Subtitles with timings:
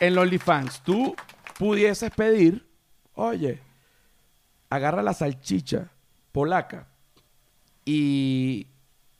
[0.00, 1.14] en los OnlyFans tú
[1.58, 2.66] pudieses pedir,
[3.14, 3.60] oye,
[4.70, 5.90] agarra la salchicha
[6.32, 6.88] polaca
[7.84, 8.66] y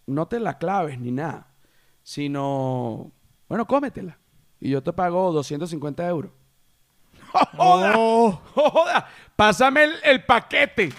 [0.06, 1.48] no te la claves ni nada,
[2.02, 3.10] sino,
[3.48, 4.18] bueno, cómetela
[4.60, 6.32] y yo te pago 250 euros.
[7.56, 7.92] ¡Joda!
[8.54, 9.08] ¡Joda!
[9.34, 10.92] Pásame el, el paquete.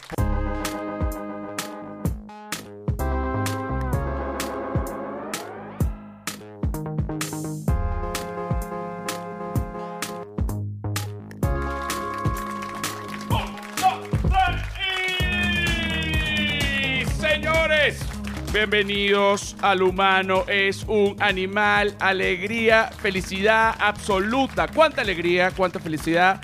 [18.58, 24.68] Bienvenidos al humano es un animal, alegría, felicidad absoluta.
[24.68, 26.42] ¿Cuánta alegría, cuánta felicidad?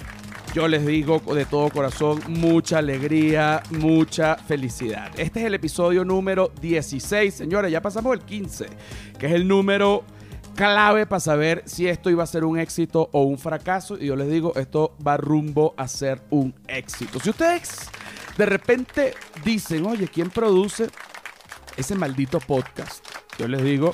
[0.54, 5.12] Yo les digo de todo corazón, mucha alegría, mucha felicidad.
[5.18, 8.68] Este es el episodio número 16, señores, ya pasamos el 15,
[9.18, 10.04] que es el número
[10.54, 13.98] clave para saber si esto iba a ser un éxito o un fracaso.
[14.00, 17.20] Y yo les digo, esto va rumbo a ser un éxito.
[17.20, 17.90] Si ustedes
[18.38, 20.90] de repente dicen, oye, ¿quién produce
[21.78, 23.06] ese maldito podcast?
[23.38, 23.94] Yo les digo,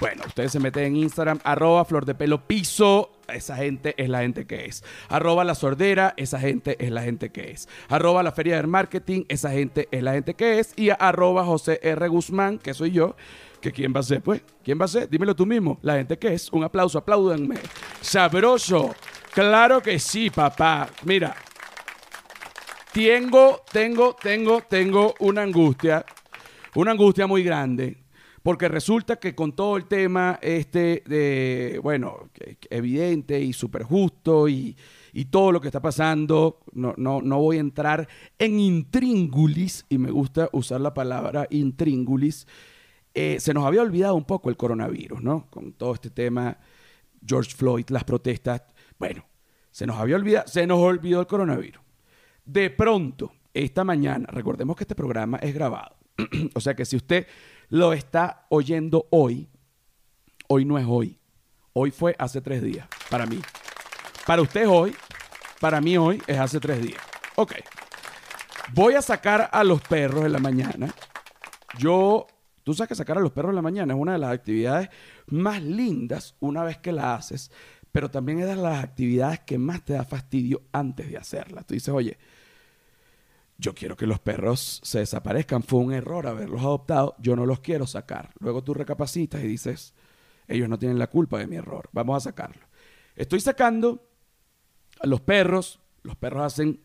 [0.00, 3.12] bueno, ustedes se meten en Instagram, arroba flor de pelo piso.
[3.28, 4.82] Esa gente es la gente que es.
[5.08, 7.68] Arroba la sordera, esa gente es la gente que es.
[7.88, 10.72] Arroba la feria del marketing, esa gente es la gente que es.
[10.76, 12.08] Y arroba José R.
[12.08, 13.14] Guzmán, que soy yo.
[13.60, 14.42] ¿Que quién va a ser, pues?
[14.64, 15.08] ¿Quién va a ser?
[15.08, 15.78] Dímelo tú mismo.
[15.82, 16.50] La gente que es.
[16.50, 17.56] Un aplauso, apláudanme.
[18.00, 18.94] Sabroso.
[19.32, 20.88] Claro que sí, papá.
[21.04, 21.36] Mira.
[22.92, 26.04] Tengo, tengo, tengo, tengo una angustia.
[26.74, 27.98] Una angustia muy grande.
[28.42, 32.30] Porque resulta que con todo el tema este de, bueno,
[32.70, 34.74] evidente y súper justo y,
[35.12, 39.98] y todo lo que está pasando, no, no, no voy a entrar en intríngulis, y
[39.98, 42.46] me gusta usar la palabra intríngulis,
[43.12, 45.46] eh, se nos había olvidado un poco el coronavirus, ¿no?
[45.50, 46.56] Con todo este tema,
[47.26, 48.62] George Floyd, las protestas,
[48.98, 49.22] bueno,
[49.70, 51.82] se nos había olvidado, se nos olvidó el coronavirus.
[52.44, 55.99] De pronto, esta mañana, recordemos que este programa es grabado.
[56.54, 57.26] o sea que si usted
[57.68, 59.48] lo está oyendo hoy,
[60.48, 61.18] hoy no es hoy.
[61.72, 63.40] Hoy fue hace tres días, para mí.
[64.26, 64.94] Para usted hoy,
[65.60, 67.00] para mí hoy es hace tres días.
[67.36, 67.54] Ok.
[68.72, 70.92] Voy a sacar a los perros en la mañana.
[71.78, 72.26] Yo,
[72.64, 74.90] tú sabes que sacar a los perros en la mañana es una de las actividades
[75.26, 77.50] más lindas una vez que la haces,
[77.92, 81.62] pero también es de las actividades que más te da fastidio antes de hacerla.
[81.62, 82.18] Tú dices, oye,
[83.60, 85.62] yo quiero que los perros se desaparezcan.
[85.62, 87.14] Fue un error haberlos adoptado.
[87.18, 88.30] Yo no los quiero sacar.
[88.40, 89.94] Luego tú recapacitas y dices,
[90.48, 91.88] ellos no tienen la culpa de mi error.
[91.92, 92.66] Vamos a sacarlo.
[93.14, 94.08] Estoy sacando
[95.00, 95.80] a los perros.
[96.02, 96.80] Los perros hacen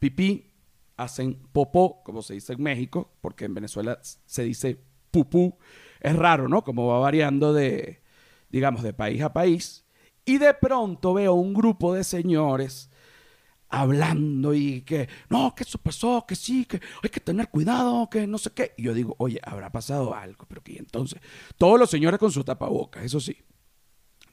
[0.00, 0.50] pipí,
[0.96, 4.80] hacen popó, como se dice en México, porque en Venezuela se dice
[5.12, 5.56] pupú.
[6.00, 6.64] Es raro, ¿no?
[6.64, 8.02] Como va variando de,
[8.50, 9.86] digamos, de país a país.
[10.24, 12.90] Y de pronto veo un grupo de señores
[13.68, 18.26] hablando y que no, que eso pasó, que sí, que hay que tener cuidado, que
[18.26, 18.74] no sé qué.
[18.76, 21.20] Y yo digo, oye, habrá pasado algo, pero que entonces,
[21.56, 23.36] todos los señores con su tapabocas, eso sí.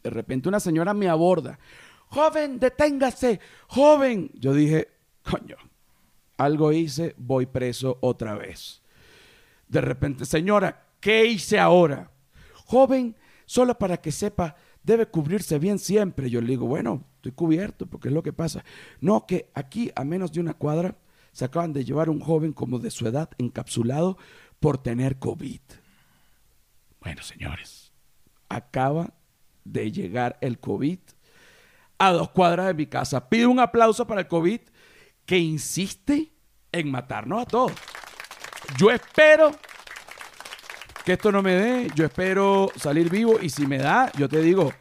[0.04, 1.58] De repente una señora me aborda,
[2.10, 4.30] joven, deténgase, joven.
[4.34, 4.90] Yo dije,
[5.24, 5.56] coño,
[6.38, 8.82] algo hice, voy preso otra vez.
[9.68, 12.12] De repente, señora, ¿qué hice ahora?
[12.66, 16.30] Joven, solo para que sepa, debe cubrirse bien siempre.
[16.30, 18.66] Yo le digo, bueno, estoy cubierto, porque es lo que pasa.
[19.00, 20.98] No, que aquí, a menos de una cuadra,
[21.32, 24.18] se acaban de llevar un joven como de su edad encapsulado
[24.60, 25.62] por tener COVID.
[27.00, 27.94] Bueno, señores,
[28.50, 29.14] acaba
[29.64, 31.00] de llegar el COVID
[31.98, 33.30] a dos cuadras de mi casa.
[33.30, 34.60] Pido un aplauso para el COVID
[35.26, 36.34] que insiste
[36.74, 37.72] en matarnos a todos.
[38.78, 39.52] Yo espero
[41.06, 44.42] que esto no me dé, yo espero salir vivo y si me da, yo te
[44.42, 44.74] digo,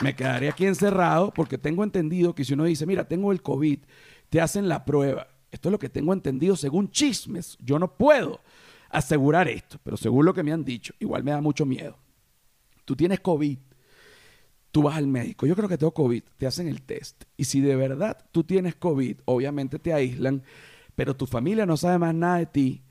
[0.00, 3.80] me quedaré aquí encerrado porque tengo entendido que si uno dice, mira, tengo el COVID,
[4.30, 5.28] te hacen la prueba.
[5.50, 7.58] Esto es lo que tengo entendido según chismes.
[7.60, 8.40] Yo no puedo
[8.88, 11.98] asegurar esto, pero según lo que me han dicho, igual me da mucho miedo.
[12.84, 13.58] Tú tienes COVID,
[14.70, 17.24] tú vas al médico, yo creo que tengo COVID, te hacen el test.
[17.36, 20.42] Y si de verdad tú tienes COVID, obviamente te aíslan,
[20.94, 22.82] pero tu familia no sabe más nada de ti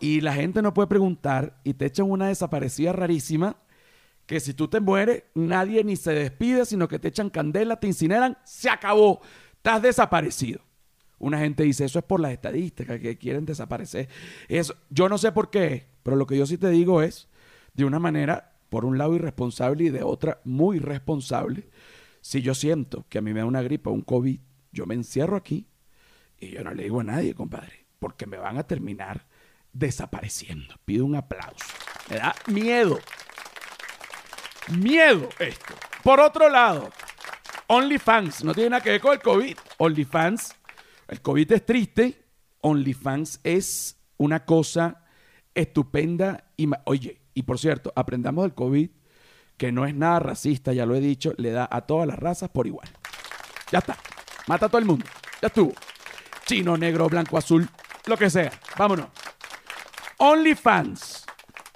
[0.00, 3.56] y la gente no puede preguntar y te echan una desaparecida rarísima
[4.26, 7.86] que si tú te mueres, nadie ni se despide, sino que te echan candela, te
[7.86, 9.20] incineran, se acabó,
[9.54, 10.60] estás desaparecido.
[11.18, 14.08] Una gente dice, eso es por las estadísticas que quieren desaparecer.
[14.48, 17.28] Eso, yo no sé por qué, pero lo que yo sí te digo es,
[17.74, 21.68] de una manera, por un lado irresponsable y de otra muy responsable,
[22.20, 24.40] si yo siento que a mí me da una gripa, un COVID,
[24.72, 25.68] yo me encierro aquí
[26.38, 29.26] y yo no le digo a nadie, compadre, porque me van a terminar
[29.72, 30.74] desapareciendo.
[30.84, 31.66] Pido un aplauso.
[32.10, 32.98] Me da miedo.
[34.68, 35.74] Miedo esto.
[36.02, 36.90] Por otro lado,
[37.66, 39.56] OnlyFans, no tiene nada que ver con el COVID.
[39.78, 40.54] OnlyFans,
[41.08, 42.24] el COVID es triste.
[42.60, 45.04] OnlyFans es una cosa
[45.54, 46.44] estupenda.
[46.56, 48.90] Y Oye, y por cierto, aprendamos del COVID,
[49.56, 52.50] que no es nada racista, ya lo he dicho, le da a todas las razas
[52.50, 52.88] por igual.
[53.70, 53.96] Ya está.
[54.46, 55.06] Mata a todo el mundo.
[55.40, 55.72] Ya estuvo.
[56.44, 57.68] Chino, negro, blanco, azul,
[58.06, 58.52] lo que sea.
[58.76, 59.06] Vámonos.
[60.18, 61.24] OnlyFans.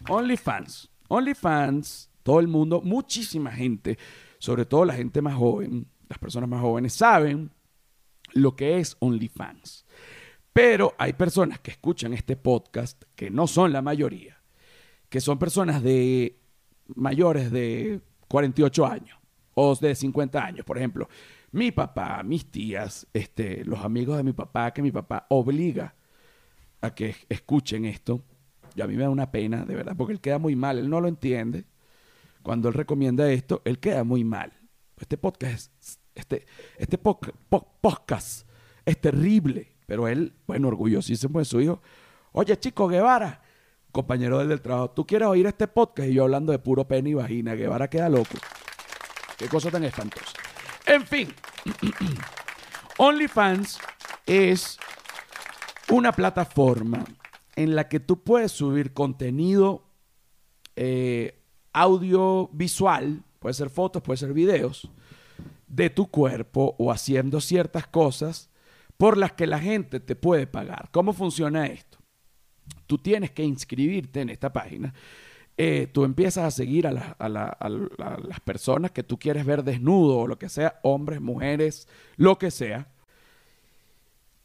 [0.08, 0.88] OnlyFans.
[1.08, 2.05] OnlyFans.
[2.26, 3.98] Todo el mundo, muchísima gente,
[4.40, 7.52] sobre todo la gente más joven, las personas más jóvenes, saben
[8.32, 9.86] lo que es OnlyFans.
[10.52, 14.42] Pero hay personas que escuchan este podcast, que no son la mayoría,
[15.08, 16.40] que son personas de
[16.96, 19.20] mayores de 48 años
[19.54, 20.66] o de 50 años.
[20.66, 21.08] Por ejemplo,
[21.52, 25.94] mi papá, mis tías, este, los amigos de mi papá, que mi papá obliga
[26.80, 28.24] a que escuchen esto.
[28.74, 30.90] Y a mí me da una pena, de verdad, porque él queda muy mal, él
[30.90, 31.66] no lo entiende.
[32.46, 34.52] Cuando él recomienda esto, él queda muy mal.
[35.00, 36.46] Este podcast es, este,
[36.78, 38.48] este podcast
[38.84, 41.82] es terrible, pero él, bueno, orgullosísimo de su hijo.
[42.30, 43.42] Oye, chico, Guevara,
[43.90, 46.08] compañero del, del trabajo, ¿tú quieres oír este podcast?
[46.08, 48.36] Y yo hablando de puro pene y vagina, Guevara queda loco.
[49.36, 50.34] Qué cosa tan espantosa.
[50.86, 51.34] En fin,
[52.98, 53.80] OnlyFans
[54.24, 54.78] es
[55.90, 57.04] una plataforma
[57.56, 59.82] en la que tú puedes subir contenido
[60.76, 61.35] eh,
[61.76, 64.90] audiovisual, puede ser fotos, puede ser videos,
[65.66, 68.50] de tu cuerpo o haciendo ciertas cosas
[68.96, 70.88] por las que la gente te puede pagar.
[70.90, 71.98] ¿Cómo funciona esto?
[72.86, 74.94] Tú tienes que inscribirte en esta página
[75.58, 80.38] eh, tú empiezas a seguir a, las personas que tú quieres ver desnudo o lo
[80.38, 82.88] que sea, hombres, mujeres, lo que sea.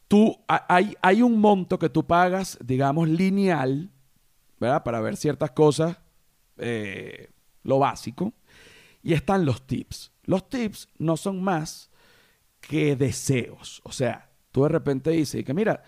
[0.08, 3.90] Tú, hay, hay un monto que tú pagas, digamos, lineal,
[4.58, 4.82] ¿verdad?
[4.84, 5.98] Para ver ciertas cosas,
[6.58, 7.30] eh,
[7.62, 8.34] lo básico.
[9.02, 10.12] Y están los tips.
[10.24, 11.90] Los tips no son más
[12.60, 13.80] que deseos.
[13.84, 15.82] O sea, tú de repente dices que, mira,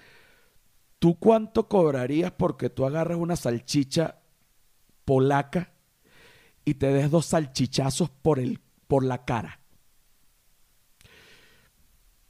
[0.99, 4.19] ¿tú cuánto cobrarías porque tú agarras una salchicha
[5.05, 5.75] polaca
[6.65, 9.61] y te des dos salchichazos por, el, por la cara.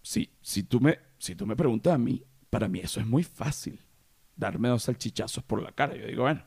[0.02, 3.22] Sí, si, tú me, si tú me preguntas a mí, para mí eso es muy
[3.22, 3.80] fácil.
[4.36, 5.96] Darme dos salchichazos por la cara.
[5.96, 6.42] Yo digo, bueno,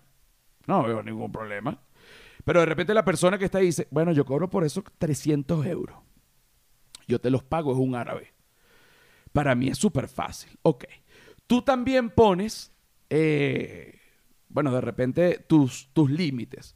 [0.67, 1.81] no veo ningún problema.
[2.45, 5.65] Pero de repente la persona que está ahí dice, bueno, yo cobro por eso 300
[5.65, 5.97] euros.
[7.07, 8.33] Yo te los pago, es un árabe.
[9.33, 10.51] Para mí es súper fácil.
[10.61, 10.85] Ok.
[11.45, 12.71] Tú también pones
[13.09, 13.97] eh,
[14.49, 16.75] bueno, de repente tus, tus límites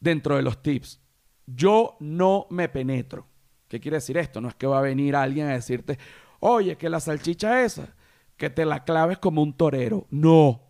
[0.00, 1.00] dentro de los tips.
[1.46, 3.26] Yo no me penetro.
[3.68, 4.40] ¿Qué quiere decir esto?
[4.40, 5.98] No es que va a venir alguien a decirte,
[6.40, 7.94] oye, que la salchicha esa,
[8.36, 10.06] que te la claves como un torero.
[10.10, 10.63] No,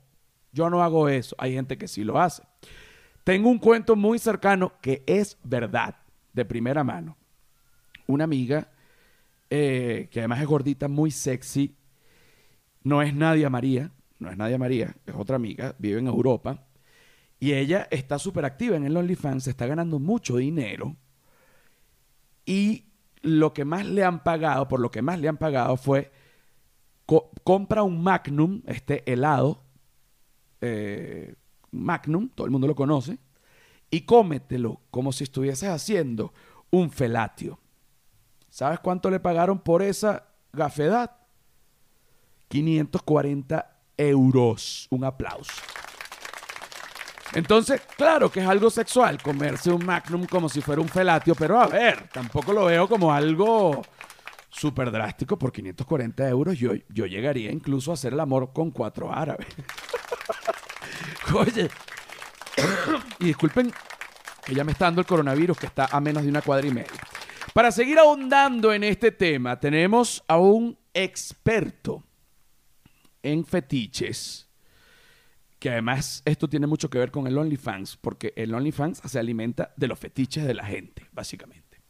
[0.54, 1.34] yo no hago eso.
[1.38, 2.42] Hay gente que sí lo hace.
[3.24, 5.96] Tengo un cuento muy cercano que es verdad,
[6.32, 7.16] de primera mano.
[8.06, 8.70] Una amiga,
[9.50, 11.74] eh, que además es gordita, muy sexy,
[12.82, 16.66] no es Nadia María, no es Nadia María, es otra amiga, vive en Europa.
[17.40, 20.96] Y ella está súper activa en el OnlyFans, está ganando mucho dinero.
[22.46, 22.84] Y
[23.22, 26.12] lo que más le han pagado, por lo que más le han pagado fue,
[27.42, 29.63] compra un Magnum, este helado,
[30.66, 31.34] eh,
[31.72, 33.18] Magnum, todo el mundo lo conoce,
[33.90, 36.32] y cómetelo como si estuvieses haciendo
[36.70, 37.58] un felatio.
[38.48, 41.10] ¿Sabes cuánto le pagaron por esa gafedad?
[42.48, 44.86] 540 euros.
[44.90, 45.52] Un aplauso.
[47.34, 51.60] Entonces, claro que es algo sexual comerse un magnum como si fuera un felatio, pero
[51.60, 53.82] a ver, tampoco lo veo como algo
[54.50, 56.56] súper drástico por 540 euros.
[56.56, 59.48] Yo, yo llegaría incluso a hacer el amor con cuatro árabes.
[61.38, 61.68] Oye,
[63.18, 63.72] y disculpen
[64.44, 66.70] que ya me está dando el coronavirus que está a menos de una cuadra y
[66.70, 66.92] media.
[67.52, 72.04] Para seguir ahondando en este tema, tenemos a un experto
[73.22, 74.48] en fetiches,
[75.58, 79.72] que además esto tiene mucho que ver con el OnlyFans, porque el OnlyFans se alimenta
[79.76, 81.80] de los fetiches de la gente, básicamente.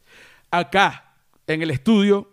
[0.49, 2.31] Acá, en el estudio,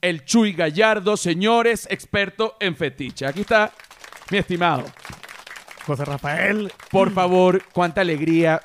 [0.00, 3.26] el Chuy Gallardo, señores, experto en fetiche.
[3.26, 3.72] Aquí está
[4.30, 4.84] mi estimado.
[5.90, 6.72] José Rafael.
[6.88, 8.62] Por favor, cuánta alegría.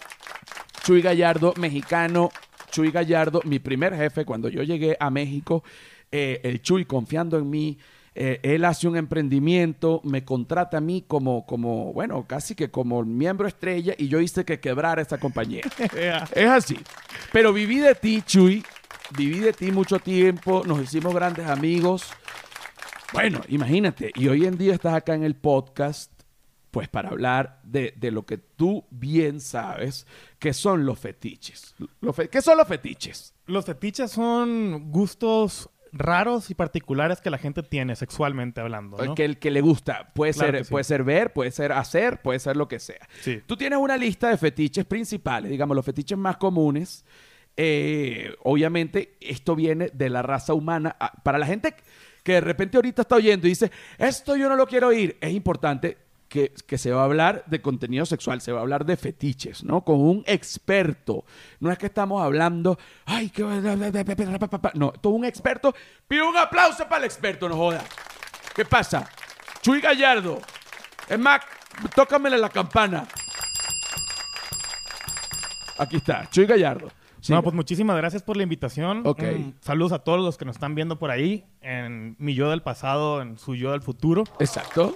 [0.84, 2.30] Chuy Gallardo, mexicano.
[2.70, 5.64] Chuy Gallardo, mi primer jefe cuando yo llegué a México.
[6.12, 7.80] Eh, el Chuy confiando en mí,
[8.14, 13.04] eh, él hace un emprendimiento, me contrata a mí como, como, bueno, casi que como
[13.04, 15.64] miembro estrella y yo hice que quebrara esta compañía.
[16.36, 16.78] es así.
[17.34, 18.64] Pero viví de ti, Chuy,
[19.18, 22.08] viví de ti mucho tiempo, nos hicimos grandes amigos.
[23.14, 26.15] Bueno, imagínate, y hoy en día estás acá en el podcast
[26.76, 30.06] Pues para hablar de, de lo que tú bien sabes,
[30.40, 31.74] que son los fetiches.
[32.02, 33.34] Los fe- ¿Qué son los fetiches?
[33.46, 39.16] Los fetiches son gustos raros y particulares que la gente tiene sexualmente hablando, ¿no?
[39.16, 40.12] Que el que le gusta.
[40.14, 40.72] Puede, Claro ser, sí.
[40.72, 43.08] puede ser ver, puede ser hacer, puede ser lo que sea.
[43.22, 43.42] Sí.
[43.46, 47.06] Tú tienes una lista de fetiches principales, digamos, los fetiches más comunes.
[47.56, 50.98] Eh, obviamente, esto viene de la raza humana.
[51.00, 51.74] Ah, Para la gente
[52.24, 55.32] que de repente ahorita está oyendo y dice, esto yo no lo quiero oír, es
[55.32, 55.98] importante
[56.36, 59.64] que, que se va a hablar de contenido sexual, se va a hablar de fetiches,
[59.64, 59.86] ¿no?
[59.86, 61.24] Con un experto.
[61.62, 63.42] No es que estamos hablando, ay, que...
[64.74, 65.74] No, todo un experto.
[66.10, 67.86] Pido un aplauso para el experto, no joda.
[68.54, 69.10] ¿Qué pasa?
[69.62, 70.42] Chuy Gallardo.
[71.08, 71.40] Es más,
[71.96, 73.08] tócamele la campana.
[75.78, 76.90] Aquí está, Chuy Gallardo.
[77.30, 79.04] No, pues muchísimas gracias por la invitación.
[79.06, 79.24] Ok.
[79.24, 82.62] Mm, saludos a todos los que nos están viendo por ahí, en mi yo del
[82.62, 84.26] pasado, en su yo del futuro.
[84.40, 84.94] Exacto.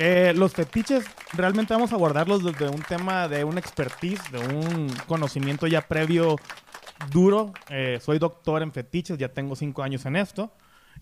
[0.00, 4.88] Eh, los fetiches realmente vamos a abordarlos desde un tema de un expertise, de un
[5.08, 6.36] conocimiento ya previo
[7.10, 7.52] duro.
[7.68, 10.52] Eh, soy doctor en fetiches, ya tengo cinco años en esto.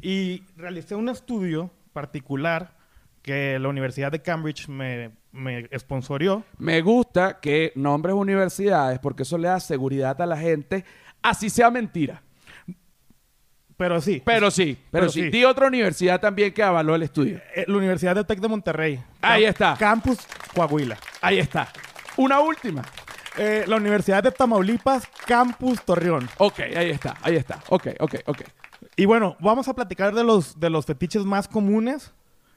[0.00, 2.74] Y realicé un estudio particular
[3.20, 6.44] que la Universidad de Cambridge me, me sponsorió.
[6.56, 10.86] Me gusta que nombres universidades porque eso le da seguridad a la gente,
[11.20, 12.22] así sea mentira.
[13.76, 15.22] Pero sí, Pero sí, pero, Pero sí.
[15.24, 15.30] sí.
[15.30, 17.40] Di otra universidad también que avaló el estudio.
[17.54, 19.02] eh, la Universidad de Tec de Monterrey.
[19.20, 19.76] Ahí está.
[19.78, 20.18] Campus
[20.54, 20.96] Coahuila.
[21.20, 21.68] Ahí está.
[22.16, 22.82] Una última.
[23.36, 26.26] Eh, la Universidad de Tamaulipas, Campus Torreón.
[26.38, 27.62] Ok, ahí está, ahí está.
[27.68, 28.40] Ok, ok, ok.
[28.96, 32.14] Y bueno, vamos a platicar de los, de los fetiches más comunes.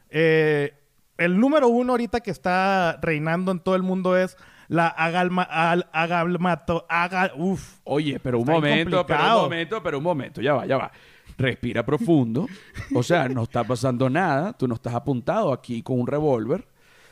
[0.09, 0.73] Eh,
[1.17, 4.37] el número uno ahorita que está reinando en todo el mundo es
[4.69, 7.79] la agalma, al- agalmato, aga- uf.
[7.83, 10.91] Oye, pero un momento, pero un momento, pero un momento, ya va, ya va.
[11.37, 12.47] Respira profundo.
[12.93, 14.53] O sea, no está pasando nada.
[14.53, 16.67] Tú no estás apuntado aquí con un revólver.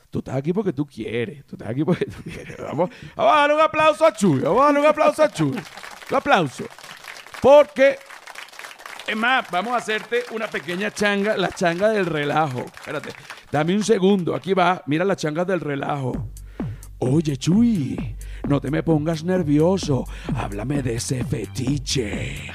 [0.10, 1.46] Tú estás aquí porque tú quieres.
[1.46, 2.58] Tú estás aquí porque tú quieres.
[2.58, 4.40] Vamos, vamos a darle un aplauso a Chuy.
[4.42, 5.52] Vamos a darle un aplauso a Chuy.
[5.52, 6.66] Un aplauso.
[7.42, 7.98] Porque,
[9.08, 12.60] es más, vamos a hacerte una pequeña changa, la changa del relajo.
[12.66, 13.10] Espérate,
[13.52, 14.36] dame un segundo.
[14.36, 16.28] Aquí va, mira la changa del relajo.
[17.00, 18.16] Oye, Chuy,
[18.48, 20.06] no te me pongas nervioso.
[20.36, 22.50] Háblame de ese fetiche.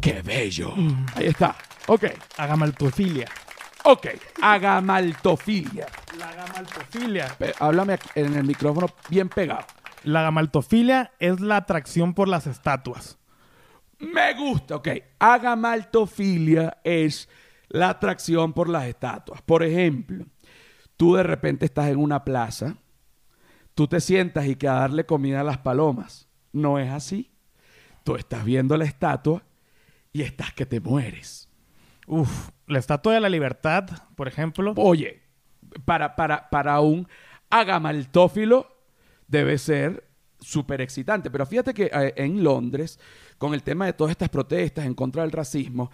[0.00, 0.74] ¡Qué bello!
[1.14, 1.56] Ahí está.
[1.86, 2.04] Ok,
[2.36, 3.26] Agamaltofilia.
[3.84, 4.06] ok.
[4.42, 5.86] Agamaltofilia.
[6.18, 7.28] La agamaltofilia.
[7.38, 9.64] Pe- Háblame en el micrófono bien pegado.
[10.04, 13.18] La agamaltofilia es la atracción por las estatuas.
[14.00, 14.88] Me gusta, ok.
[15.18, 17.28] Agamaltofilia es
[17.68, 19.40] la atracción por las estatuas.
[19.42, 20.24] Por ejemplo,
[20.96, 22.76] tú de repente estás en una plaza,
[23.78, 26.28] tú te sientas y que a darle comida a las palomas.
[26.52, 27.30] No es así.
[28.02, 29.44] Tú estás viendo la estatua
[30.12, 31.48] y estás que te mueres.
[32.08, 34.74] Uf, la estatua de la libertad, por ejemplo.
[34.78, 35.22] Oye,
[35.84, 37.06] para, para, para un
[37.50, 38.66] agamaltófilo
[39.28, 40.08] debe ser
[40.40, 41.30] súper excitante.
[41.30, 42.98] Pero fíjate que eh, en Londres,
[43.38, 45.92] con el tema de todas estas protestas en contra del racismo,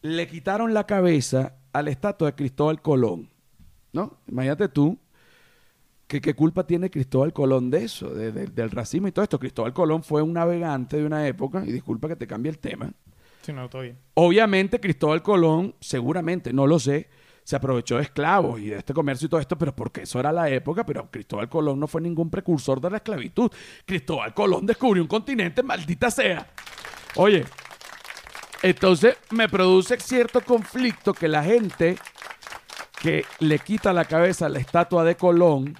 [0.00, 3.30] le quitaron la cabeza a la estatua de Cristóbal Colón.
[3.92, 4.20] ¿No?
[4.28, 4.96] Imagínate tú.
[6.06, 9.38] Que ¿Qué culpa tiene Cristóbal Colón de eso, de- de- del racismo y todo esto?
[9.40, 12.92] Cristóbal Colón fue un navegante de una época, y disculpa que te cambie el tema,
[13.42, 13.96] Sí, no, todo bien.
[14.14, 17.08] Obviamente Cristóbal Colón, seguramente, no lo sé,
[17.44, 20.32] se aprovechó de esclavos y de este comercio y todo esto, pero porque eso era
[20.32, 23.48] la época, pero Cristóbal Colón no fue ningún precursor de la esclavitud.
[23.84, 26.44] Cristóbal Colón descubrió un continente, maldita sea.
[27.14, 27.44] Oye,
[28.62, 31.96] entonces me produce cierto conflicto que la gente
[33.00, 35.78] que le quita la cabeza a la estatua de Colón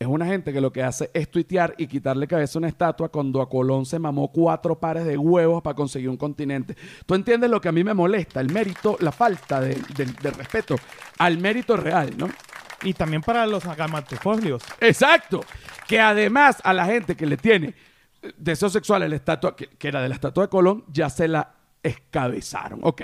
[0.00, 3.10] es una gente que lo que hace es tuitear y quitarle cabeza a una estatua
[3.10, 6.74] cuando a Colón se mamó cuatro pares de huevos para conseguir un continente.
[7.04, 8.40] ¿Tú entiendes lo que a mí me molesta?
[8.40, 10.76] El mérito, la falta de, de- de respeto
[11.18, 12.30] al mérito real, ¿no?
[12.82, 14.62] Y también para los agamaltofolios.
[14.80, 15.44] Exacto.
[15.86, 17.74] Que además a la gente que le tiene
[18.38, 21.28] deseo sexual a la estatua, que, que era de la estatua de Colón, ya se
[21.28, 21.52] la
[21.82, 22.80] escabezaron.
[22.84, 23.02] Ok.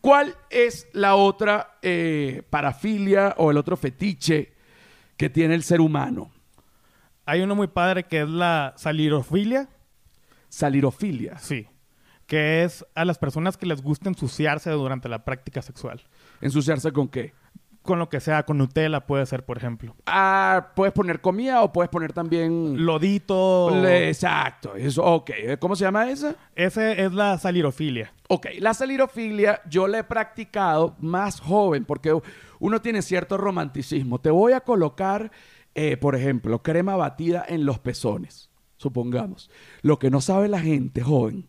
[0.00, 4.51] ¿Cuál es la otra eh, parafilia o el otro fetiche
[5.22, 6.32] que tiene el ser humano?
[7.26, 9.68] Hay uno muy padre que es la salirofilia.
[10.48, 11.38] Salirofilia.
[11.38, 11.68] Sí.
[12.26, 16.02] Que es a las personas que les gusta ensuciarse durante la práctica sexual.
[16.40, 17.34] ¿Ensuciarse con qué?
[17.82, 19.94] Con lo que sea, con Nutella puede ser, por ejemplo.
[20.06, 22.84] Ah, puedes poner comida o puedes poner también...
[22.84, 23.70] Lodito.
[23.80, 25.30] Le- Exacto, eso, ok.
[25.60, 26.34] ¿Cómo se llama esa?
[26.56, 28.12] Ese es la salirofilia.
[28.28, 32.12] Ok, la salirofilia yo la he practicado más joven porque
[32.62, 34.20] uno tiene cierto romanticismo.
[34.20, 35.32] Te voy a colocar,
[35.74, 39.50] eh, por ejemplo, crema batida en los pezones, supongamos.
[39.80, 41.48] Lo que no sabe la gente joven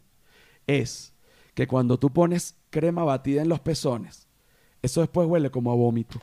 [0.65, 1.13] es
[1.53, 4.27] que cuando tú pones crema batida en los pezones,
[4.81, 6.19] eso después huele como a vómito.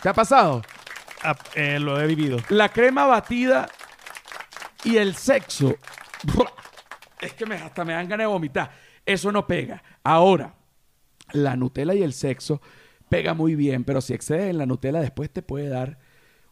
[0.00, 0.62] ¿Te ha pasado?
[1.24, 2.38] Ah, eh, lo he vivido.
[2.50, 3.68] La crema batida
[4.84, 5.74] y el sexo.
[7.20, 8.70] Es que me, hasta me dan ganas de vomitar.
[9.04, 9.82] Eso no pega.
[10.04, 10.54] Ahora,
[11.32, 12.62] la Nutella y el sexo
[13.10, 15.98] pega muy bien, pero si excedes en la Nutella después te puede dar...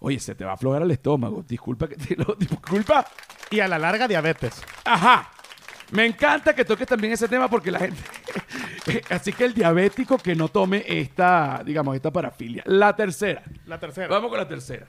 [0.00, 1.42] Oye, se te va a aflojar el estómago.
[1.42, 2.34] Disculpa que te lo...
[2.38, 3.06] Disculpa.
[3.50, 4.62] Y a la larga, diabetes.
[4.84, 5.30] Ajá.
[5.92, 8.02] Me encanta que toques también ese tema porque la gente...
[9.10, 12.62] Así que el diabético que no tome esta, digamos, esta parafilia.
[12.66, 13.42] La tercera.
[13.66, 14.08] La tercera.
[14.08, 14.86] Vamos con la tercera.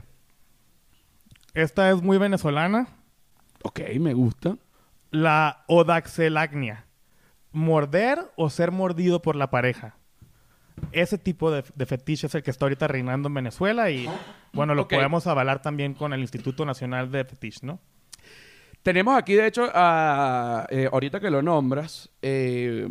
[1.54, 2.88] Esta es muy venezolana.
[3.64, 4.58] Ok, me gusta.
[5.12, 6.86] La odaxelagnia.
[7.52, 9.96] Morder o ser mordido por la pareja.
[10.92, 14.08] Ese tipo de, de fetiche es el que está ahorita reinando en Venezuela y,
[14.54, 17.80] bueno, lo podemos avalar también con el Instituto Nacional de Fetiche, ¿no?
[18.82, 22.88] Tenemos aquí, de hecho, a, eh, ahorita que lo nombras, eh,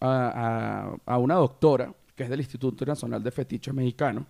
[0.00, 4.26] a, a- a una doctora que es del Instituto Nacional de Fetiches Mexicano.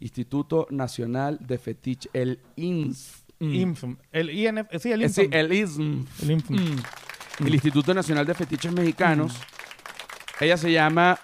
[0.00, 3.24] Instituto Nacional de Fetiche, el INS.
[3.38, 3.96] INFM.
[4.10, 5.40] El INF, sí, el Eh, sí, INFM.
[5.40, 6.04] el ISM.
[6.22, 6.58] El INFM.
[6.60, 7.46] Mm.
[7.46, 9.34] El Instituto Nacional de Fetiches Mexicanos.
[10.40, 11.18] Ella se llama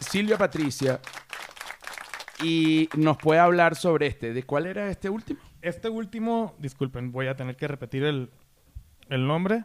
[0.00, 1.00] Silvia Patricia
[2.42, 4.32] y nos puede hablar sobre este.
[4.32, 5.40] ¿De cuál era este último?
[5.62, 8.30] Este último, disculpen, voy a tener que repetir el,
[9.10, 9.64] el nombre.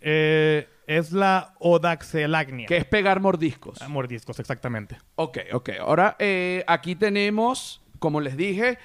[0.00, 2.66] Eh, es la odaxelagnia.
[2.66, 3.80] Que es pegar mordiscos.
[3.80, 4.98] Ah, Mordiscos, exactamente.
[5.14, 5.70] Ok, ok.
[5.80, 8.78] Ahora eh, aquí tenemos, como les dije,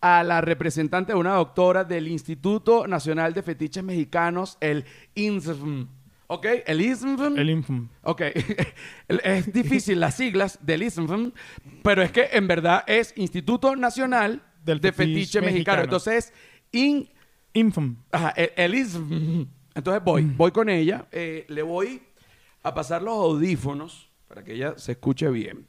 [0.00, 4.84] a la representante de una doctora del Instituto Nacional de Fetiches Mexicanos, el
[5.14, 5.88] INSFM.
[6.32, 6.46] ¿Ok?
[6.64, 7.38] El INSFM.
[7.38, 7.88] El INFM.
[8.04, 8.22] Ok.
[9.08, 11.32] es difícil las siglas del ISMFM,
[11.82, 15.82] pero es que en verdad es Instituto Nacional Del de Fetiche Fetiche Mexicano.
[15.82, 15.82] Mexicano.
[15.82, 16.32] Entonces,
[16.72, 17.06] in,
[17.52, 17.96] INFM.
[18.10, 19.46] ajá, el, el ISMFM.
[19.74, 21.06] Entonces voy, voy con ella.
[21.12, 22.00] Eh, le voy
[22.62, 25.66] a pasar los audífonos para que ella se escuche bien.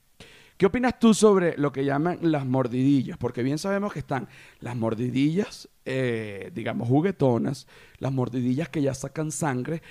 [0.56, 3.18] ¿Qué opinas tú sobre lo que llaman las mordidillas?
[3.18, 4.30] Porque bien sabemos que están
[4.60, 7.68] las mordidillas, eh, digamos, juguetonas,
[7.98, 9.82] las mordidillas que ya sacan sangre,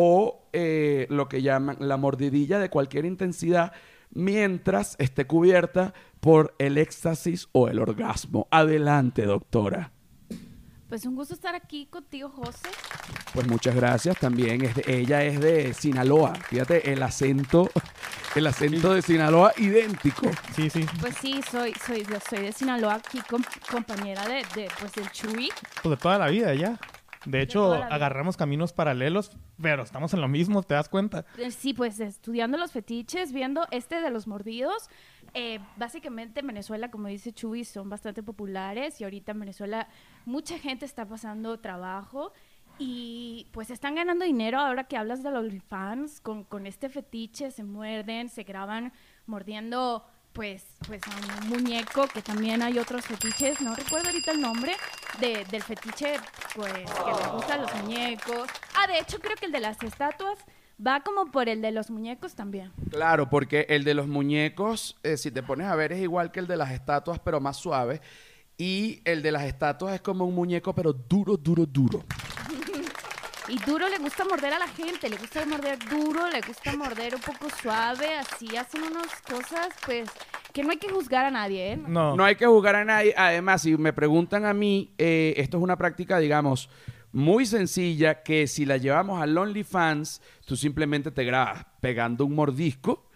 [0.00, 3.72] o eh, lo que llaman la mordidilla de cualquier intensidad
[4.12, 8.46] mientras esté cubierta por el éxtasis o el orgasmo.
[8.52, 9.90] Adelante, doctora.
[10.88, 12.68] Pues un gusto estar aquí contigo, José.
[13.34, 14.16] Pues muchas gracias.
[14.18, 16.32] También es de- ella es de Sinaloa.
[16.48, 17.68] Fíjate, el acento,
[18.36, 20.30] el acento de Sinaloa idéntico.
[20.54, 20.86] Sí, sí.
[21.00, 25.50] Pues sí, soy, soy, soy de Sinaloa, aquí com- compañera de, de, pues, del Chuy.
[25.82, 26.78] Pues de toda la vida ya.
[27.28, 31.26] De hecho, agarramos caminos paralelos, pero estamos en lo mismo, ¿te das cuenta?
[31.36, 34.88] Eh, Sí, pues estudiando los fetiches, viendo este de los mordidos.
[35.34, 39.88] Eh, básicamente en Venezuela, como dice Chuy, son bastante populares y ahorita en Venezuela
[40.24, 42.32] mucha gente está pasando trabajo
[42.78, 47.50] y pues están ganando dinero ahora que hablas de los OnlyFans con, con este fetiche,
[47.50, 48.92] se muerden, se graban
[49.26, 50.06] mordiendo
[50.38, 54.76] pues, pues a un muñeco, que también hay otros fetiches, no recuerdo ahorita el nombre
[55.18, 56.14] de- del fetiche
[56.54, 58.48] pues que les gustan los muñecos.
[58.76, 60.38] Ah, de hecho creo que el de las estatuas
[60.80, 62.70] va como por el de los muñecos también.
[62.88, 66.38] Claro, porque el de los muñecos, eh, si te pones a ver, es igual que
[66.38, 68.00] el de las estatuas, pero más suave.
[68.56, 72.04] Y el de las estatuas es como un muñeco, pero duro, duro, duro.
[73.48, 77.14] Y duro le gusta morder a la gente, le gusta morder duro, le gusta morder
[77.14, 80.10] un poco suave, así hacen unas cosas, pues,
[80.52, 81.76] que no hay que juzgar a nadie, ¿eh?
[81.76, 82.14] No.
[82.14, 83.14] No hay que jugar a nadie.
[83.16, 86.68] Además, si me preguntan a mí, eh, esto es una práctica, digamos,
[87.12, 93.08] muy sencilla que si la llevamos al OnlyFans, tú simplemente te grabas pegando un mordisco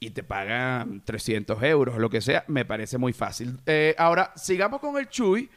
[0.00, 2.44] y te pagan 300 euros o lo que sea.
[2.48, 3.58] Me parece muy fácil.
[3.66, 5.50] Eh, ahora, sigamos con el Chuy.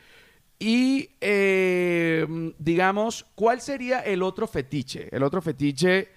[0.64, 5.10] Y eh, digamos, ¿cuál sería el otro fetiche?
[5.12, 6.10] El otro fetiche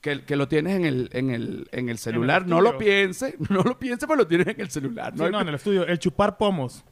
[0.00, 2.44] que, que lo tienes en el, en el, en el celular.
[2.44, 5.14] no lo piense, no lo piense, pero lo tienes en el celular.
[5.14, 5.86] No no, en el estudio.
[5.86, 6.84] El chupar pomos.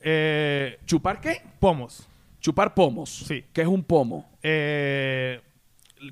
[0.00, 1.42] Eh, ¿Chupar qué?
[1.58, 2.08] pomos.
[2.38, 3.10] Chupar pomos.
[3.26, 3.44] Sí.
[3.52, 4.30] ¿Qué es un pomo?
[4.44, 5.40] Eh,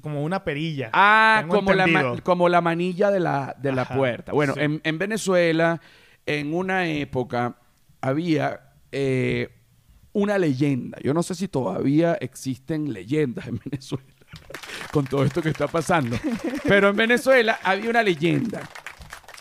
[0.01, 0.90] como una perilla.
[0.92, 4.33] Ah, como la, como la manilla de la, de la Ajá, puerta.
[4.33, 4.61] Bueno, sí.
[4.61, 5.81] en, en Venezuela,
[6.27, 7.59] en una época,
[8.01, 9.51] había eh,
[10.12, 10.99] una leyenda.
[11.03, 14.05] Yo no sé si todavía existen leyendas en Venezuela
[14.92, 16.16] con todo esto que está pasando.
[16.64, 18.68] Pero en Venezuela había una leyenda.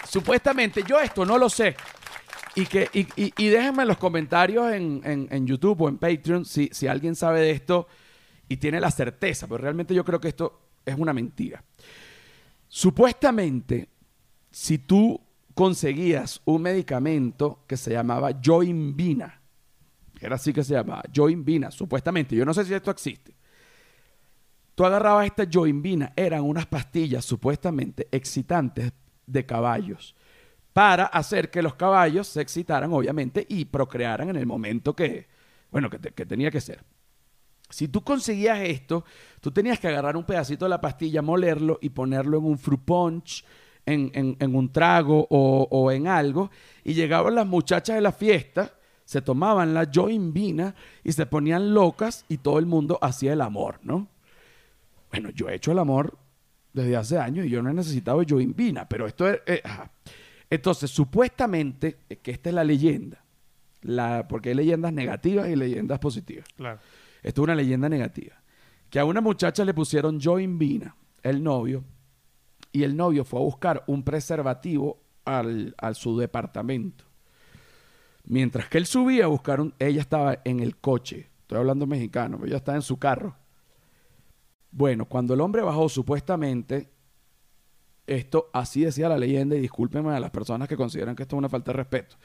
[0.07, 1.75] Supuestamente, yo esto no lo sé.
[2.55, 6.45] Y, que, y, y- déjenme en los comentarios en, en- en YouTube o en Patreon
[6.45, 7.87] si, si alguien sabe de esto
[8.47, 11.63] y tiene la certeza, pero realmente yo creo que esto es una mentira.
[12.67, 13.89] Supuestamente,
[14.51, 15.21] si tú
[15.53, 19.38] conseguías un medicamento que se llamaba Joinvina,
[20.25, 23.33] era así que se llamaba, Joinvina, supuestamente, yo no sé si esto existe.
[24.75, 28.93] Tú agarrabas esta Joinvina, eran unas pastillas supuestamente excitantes
[29.25, 30.15] de caballos.
[30.73, 35.27] para hacer que los caballos se excitaran, obviamente, y procrearan en el momento que,
[35.71, 36.83] bueno, que, te- que tenía que ser.
[37.69, 39.05] Si tú conseguías esto,
[39.41, 42.81] tú tenías que agarrar un pedacito de la pastilla, molerlo y ponerlo en un fruit
[42.81, 43.45] punch,
[43.85, 46.51] en un trago o, o en algo.
[46.83, 48.73] Y llegaban las muchachas de la fiesta,
[49.09, 53.79] se tomaban la joinvina y se ponían locas y todo el mundo hacía el amor,
[53.81, 54.07] ¿no?
[55.09, 56.19] Bueno, yo he hecho el amor
[56.73, 59.39] desde hace años y yo no he necesitado joinvina, pero esto es...
[59.47, 59.63] eh.
[60.51, 63.25] Entonces, supuestamente, que esta es la leyenda,
[63.81, 66.45] la, porque hay leyendas negativas y leyendas positivas.
[66.55, 66.79] Claro.
[67.23, 68.35] Esto es una leyenda negativa.
[68.91, 71.83] Que a una muchacha le pusieron Joinvina, el novio,
[72.71, 77.08] y el novio fue a buscar un preservativo al, a su departamento.
[78.29, 79.73] Mientras que él subía a buscar un...
[79.79, 81.29] Ella estaba en el coche.
[81.41, 83.35] Estoy hablando mexicano, pero ella estaba en su carro.
[84.71, 86.89] Bueno, cuando el hombre bajó, supuestamente,
[88.05, 91.39] esto así decía la leyenda, y discúlpenme a las personas que consideran que esto es
[91.39, 92.17] una falta de respeto.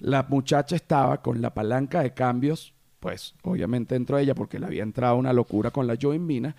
[0.00, 4.82] La muchacha estaba con la palanca de cambios, pues obviamente entró ella porque le había
[4.82, 6.56] entrado una locura con la Joinvina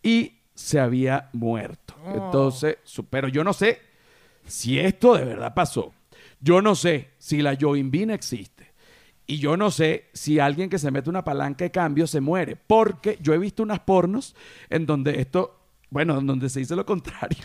[0.00, 1.94] y se había muerto.
[2.04, 2.24] Oh.
[2.26, 2.78] Entonces,
[3.10, 3.80] pero yo no sé
[4.46, 5.92] si esto de verdad pasó.
[6.40, 8.72] Yo no sé si la Joinvina existe.
[9.26, 12.56] Y yo no sé si alguien que se mete una palanca de cambio se muere.
[12.56, 14.34] Porque yo he visto unas pornos
[14.70, 15.60] en donde esto,
[15.90, 17.44] bueno, en donde se dice lo contrario.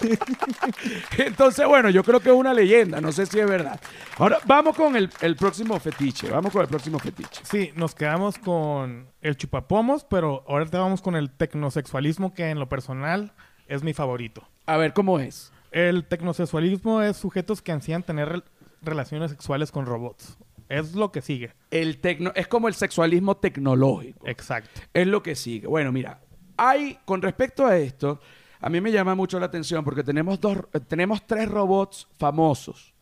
[1.18, 3.00] Entonces, bueno, yo creo que es una leyenda.
[3.00, 3.80] No sé si es verdad.
[4.16, 6.30] Ahora, vamos con el, el próximo fetiche.
[6.30, 7.40] Vamos con el próximo fetiche.
[7.42, 12.68] Sí, nos quedamos con el chupapomos, pero ahorita vamos con el tecnosexualismo, que en lo
[12.68, 13.32] personal
[13.66, 14.46] es mi favorito.
[14.66, 15.50] A ver cómo es.
[15.74, 18.44] El tecnosexualismo es sujetos que ansían tener
[18.84, 20.38] relaciones sexuales con robots.
[20.68, 21.52] Es lo que sigue.
[21.70, 24.26] El tecno, es como el sexualismo tecnológico.
[24.26, 24.80] Exacto.
[24.92, 25.66] Es lo que sigue.
[25.66, 26.20] Bueno, mira,
[26.56, 28.20] hay, con respecto a esto,
[28.60, 32.94] a mí me llama mucho la atención porque tenemos, dos, tenemos tres robots famosos,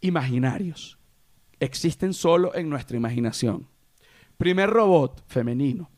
[0.00, 0.98] imaginarios.
[1.58, 3.68] Existen solo en nuestra imaginación.
[4.36, 5.90] Primer robot femenino,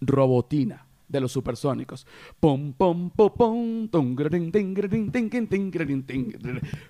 [0.00, 2.06] Robotina, de los supersónicos.
[2.38, 3.88] Pum, pum, pum, pum,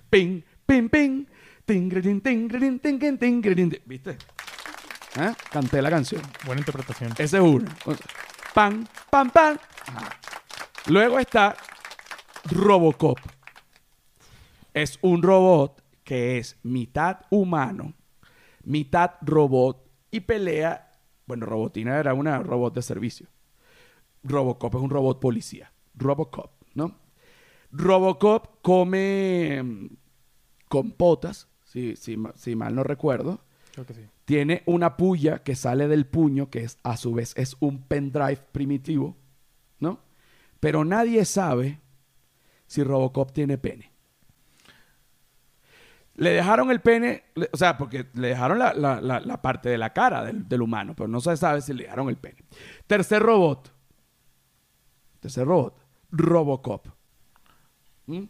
[0.09, 1.25] ping, ping, ping,
[1.65, 3.81] tin, grarin, tin, grarin, tin, kin, tin, grarin, tin.
[3.85, 4.17] ¿Viste?
[5.19, 5.33] ¿Eh?
[5.49, 6.21] Canté la canción.
[6.45, 7.13] Buena interpretación.
[7.17, 7.65] Ese es uno.
[8.53, 9.57] Pam, pam, pam.
[9.87, 10.09] Ajá.
[10.87, 11.55] Luego está
[12.51, 13.17] Robocop.
[14.73, 17.93] Es un robot que es mitad humano,
[18.63, 20.91] mitad robot y pelea.
[21.25, 23.27] Bueno, Robotina era una robot de servicio.
[24.23, 25.73] Robocop es un robot policía.
[25.95, 26.95] Robocop, ¿no?
[27.71, 29.89] Robocop come
[30.69, 33.41] compotas, si, si si mal no recuerdo
[33.73, 34.01] Creo que sí.
[34.25, 38.39] tiene una puya que sale del puño, que es a su vez es un pendrive
[38.51, 39.15] primitivo,
[39.79, 39.99] ¿no?
[40.59, 41.79] Pero nadie sabe
[42.65, 43.91] si Robocop tiene pene.
[46.15, 49.69] Le dejaron el pene, le- o sea, porque le dejaron la, la- la- la parte
[49.69, 52.43] de la cara del, del humano, pero no se sabe si le dejaron el pene.
[52.87, 53.71] Tercer robot.
[55.19, 55.77] Tercer robot.
[56.09, 56.87] Robocop.
[58.07, 58.23] ¿Mm?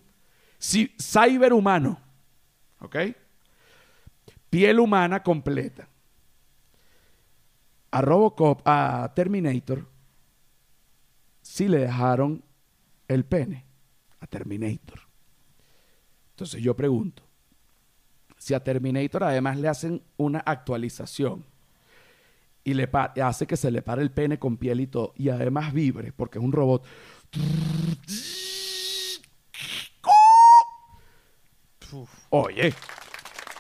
[0.58, 2.02] Si, cyberhumano.
[2.80, 2.98] ¿Ok?
[4.50, 5.88] piel humana completa.
[7.92, 9.88] A Robocop, a Terminator,
[11.42, 12.44] sí le dejaron
[13.08, 13.66] el pene.
[14.20, 15.00] A Terminator.
[16.32, 17.24] Entonces yo pregunto,
[18.38, 21.46] si a Terminator además le hacen una actualización
[22.64, 22.90] y le
[23.22, 26.38] hace que se le pare el pene con piel y todo, y además vibre, porque
[26.38, 26.84] es un robot.
[32.30, 32.74] Oye,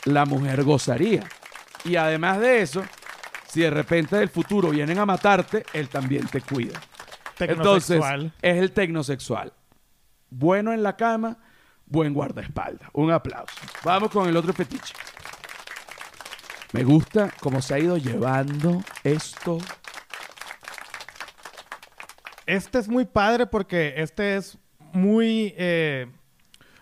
[0.06, 1.24] la mujer gozaría.
[1.84, 2.84] Y además de eso,
[3.48, 6.80] si de repente del futuro vienen a matarte, él también te cuida.
[7.40, 8.02] Entonces,
[8.42, 9.54] es el tecnosexual.
[10.30, 11.38] Bueno en la cama,
[11.86, 12.90] buen guardaespaldas.
[12.94, 13.56] Un aplauso.
[13.84, 14.94] Vamos con el otro fetiche.
[16.74, 19.58] Me gusta cómo se ha ido llevando esto.
[22.46, 24.58] Este es muy padre porque este es
[24.94, 26.08] muy eh,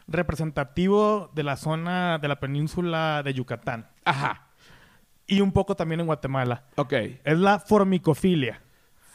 [0.07, 4.47] representativo de la zona de la península de Yucatán Ajá.
[5.27, 6.63] y un poco también en Guatemala.
[6.75, 6.93] Ok.
[7.23, 8.61] Es la formicofilia.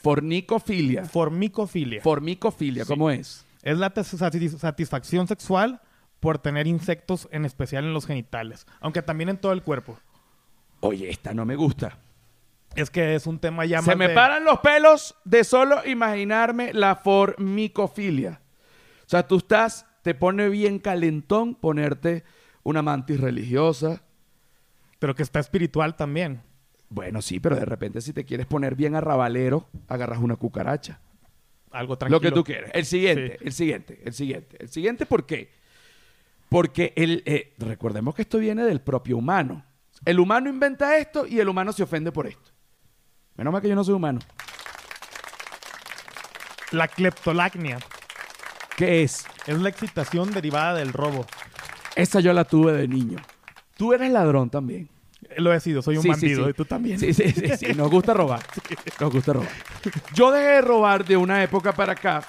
[0.03, 1.05] Fornicofilia.
[1.05, 2.03] Formicofilia.
[2.03, 3.47] Formicofilia, ¿cómo es?
[3.63, 5.81] es la satisfacción sexual
[6.19, 9.99] por tener insectos en especial en los genitales, aunque también en todo el cuerpo.
[10.81, 11.99] Oye, esta no me gusta.
[12.75, 15.85] Es que es un tema ya Se más me de- paran los pelos de solo
[15.87, 18.41] imaginarme la formicofilia.
[19.05, 22.25] O sea, tú estás, te pone bien calentón ponerte
[22.63, 24.03] una mantis religiosa.
[24.99, 26.43] pero que está espiritual también.
[26.91, 31.01] Bueno, sí, pero de repente si te quieres poner bien arrabalero, agarras una cucaracha.
[31.71, 32.19] Algo tranquilo.
[32.19, 32.71] Lo que tú quieres.
[32.75, 33.45] El siguiente, Sí.
[33.47, 34.57] el siguiente, el siguiente.
[34.61, 35.51] El siguiente, ¿por qué?
[36.51, 39.65] Porque el, eh, recordemos que esto viene del propio humano.
[40.05, 42.51] El humano inventa esto y el humano se ofende por esto.
[43.37, 44.19] Menos mal que yo no soy humano.
[46.73, 47.79] La cleptolacnia
[48.81, 49.27] ¿Qué es?
[49.47, 51.27] es la excitación derivada del robo.
[51.97, 53.19] Esa yo la tuve de niño.
[53.77, 54.89] Tú eres ladrón también.
[55.37, 56.51] Lo he sido, soy un Sí, bandido sí.
[56.51, 56.99] y tú también.
[56.99, 57.67] Sí, sí, sí, sí.
[57.75, 58.41] Nos gusta robar.
[59.01, 59.51] Nos gusta robar.
[60.15, 62.23] Yo dejé de robar de una época para acá.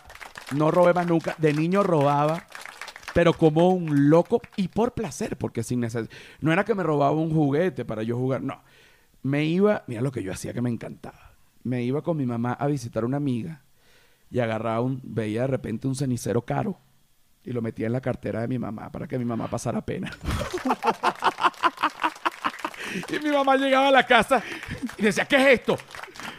[0.54, 1.36] No robé más nunca.
[1.38, 2.46] De niño robaba,
[3.14, 6.12] pero como un loco y por placer, porque sin necesidad.
[6.42, 8.62] No era que me robaba un juguete para yo jugar, no.
[9.24, 11.32] Me iba, mira lo que yo hacía que me encantaba.
[11.64, 13.62] Me iba con mi mamá a visitar a una amiga
[14.32, 16.80] y agarraba un, veía de repente un cenicero caro
[17.44, 20.12] y lo metía en la cartera de mi mamá para que mi mamá pasara pena.
[23.10, 24.44] Y mi mamá llegaba a la casa
[24.98, 25.78] y decía, ¿qué es esto?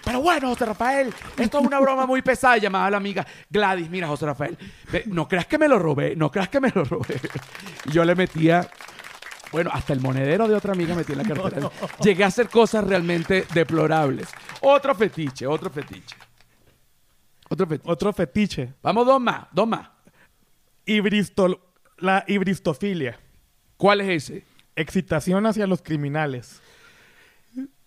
[0.05, 2.57] Pero bueno, José Rafael, esto es una broma muy pesada.
[2.59, 4.59] Llamaba a la amiga Gladys, mira, José Rafael,
[4.90, 7.20] ve, no creas que me lo robé, no creas que me lo robé.
[7.87, 8.68] Y yo le metía,
[9.50, 11.70] bueno, hasta el monedero de otra amiga metí en la cartera.
[12.02, 14.28] Llegué a hacer cosas realmente deplorables.
[14.61, 16.16] Otro fetiche, otro fetiche.
[17.53, 17.91] Otro fetiche.
[17.91, 18.73] Otro fetiche.
[18.83, 19.88] Vamos, dos más, dos más.
[20.87, 21.61] Ibristol-
[21.99, 23.19] la ibristofilia.
[23.77, 24.45] ¿Cuál es ese?
[24.75, 26.62] Excitación hacia los criminales.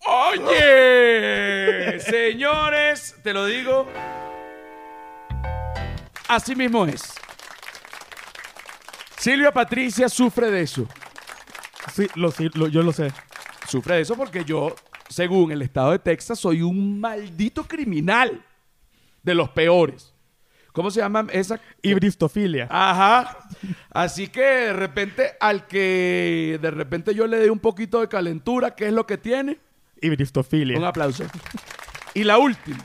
[0.06, 3.88] Oye, señores, te lo digo.
[6.28, 7.02] Así mismo es.
[9.18, 10.86] Silvia Patricia sufre de eso.
[11.92, 13.12] Sí, lo, sí, lo- yo lo sé.
[13.68, 14.76] Sufre de eso porque yo,
[15.08, 18.44] según el estado de Texas, soy un maldito criminal.
[19.26, 20.14] De los peores.
[20.72, 21.58] ¿Cómo se llama esa?
[21.82, 22.68] Ibristofilia.
[22.70, 23.38] Ajá.
[23.90, 28.74] Así que de repente, al que de repente yo le dé un poquito de calentura,
[28.74, 29.58] ¿qué es lo que tiene?
[30.00, 30.76] Ibristofilia.
[30.78, 31.24] Un aplauso.
[32.14, 32.78] Y la última.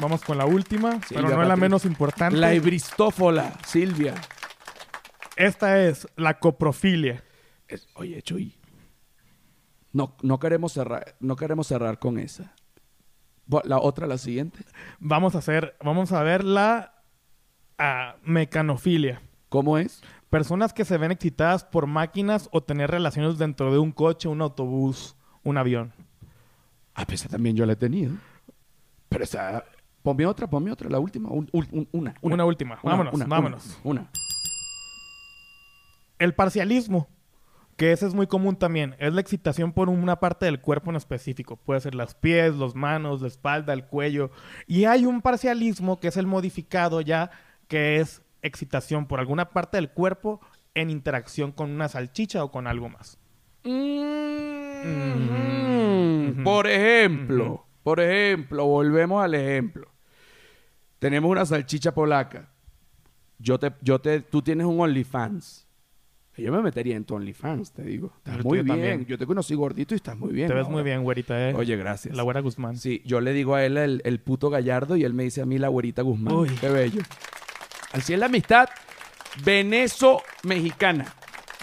[0.00, 2.36] Vamos con la última, pero no es la menos importante.
[2.36, 4.14] La ibristófola, Silvia.
[5.36, 7.22] Esta es la coprofilia.
[7.68, 8.56] Es- oye, Chuy.
[9.92, 12.54] No, no queremos cerrar, no queremos cerrar con esa.
[13.64, 14.64] La otra, la siguiente.
[14.98, 16.94] Vamos a hacer, vamos a ver la
[17.78, 19.20] ah, mecanofilia.
[19.48, 20.02] ¿Cómo es?
[20.30, 24.40] Personas que se ven excitadas por máquinas o tener relaciones dentro de un coche, un
[24.40, 25.92] autobús, un avión.
[26.94, 28.14] Ah, pues esa también yo la he tenido.
[29.08, 29.64] Pero esa.
[30.02, 31.28] Ponme otra, ponme otra, la última.
[31.28, 32.78] un- un- un- una, Una última.
[32.82, 33.78] Vámonos, vámonos.
[33.84, 34.10] Una.
[36.18, 37.08] El parcialismo,
[37.82, 40.96] que ese es muy común también, es la excitación por una parte del cuerpo en
[40.96, 41.56] específico.
[41.56, 44.30] Puede ser los pies, las manos, la espalda, el cuello.
[44.68, 47.32] Y hay un parcialismo que es el modificado ya,
[47.66, 50.40] que es excitación por alguna parte del cuerpo
[50.74, 53.18] en interacción con una salchicha o con algo más.
[53.64, 54.44] Mm.
[56.44, 59.88] Por ejemplo, por ejemplo, volvemos al ejemplo.
[61.00, 62.48] Tenemos una salchicha polaca.
[63.40, 65.66] Yo te, yo te, tú tienes un OnlyFans.
[66.36, 68.12] Yo me metería en tu OnlyFans, te digo.
[68.18, 68.66] Estás Yo muy bien.
[68.66, 69.06] también.
[69.06, 70.48] Yo te conocí gordito y estás muy bien.
[70.48, 70.72] Te ves ahora.
[70.74, 71.54] muy bien, güerita, ¿eh?
[71.54, 72.16] Oye, gracias.
[72.16, 72.78] La güera Guzmán.
[72.78, 75.46] Sí, yo le digo a él el, el puto gallardo y él me dice a
[75.46, 76.34] mí la güerita Guzmán.
[76.34, 76.48] Uy.
[76.60, 77.02] Qué bello.
[77.92, 78.68] Así es la amistad
[79.44, 81.12] venezo-mexicana.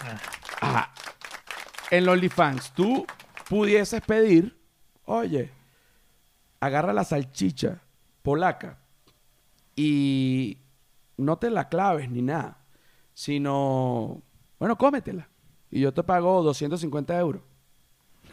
[0.03, 0.17] Ah.
[0.62, 0.93] Ajá.
[1.91, 3.05] En los OnlyFans, tú
[3.49, 4.55] pudieses pedir,
[5.05, 5.49] oye,
[6.60, 7.82] agarra la salchicha
[8.21, 8.77] polaca
[9.75, 10.60] y
[11.17, 12.60] no te la claves ni nada,
[13.15, 14.21] sino,
[14.60, 15.28] bueno, cómetela.
[15.72, 17.41] Y yo te pago 250 euros.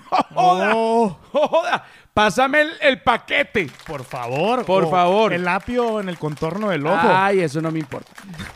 [0.34, 0.72] ¡Joda!
[0.74, 1.84] Oh, ¡Joda!
[2.12, 3.70] Pásame el, el paquete.
[3.86, 4.64] por favor.
[4.64, 5.32] Por favor.
[5.32, 7.08] El apio en el contorno del ojo.
[7.08, 8.10] Ay, eso no me importa.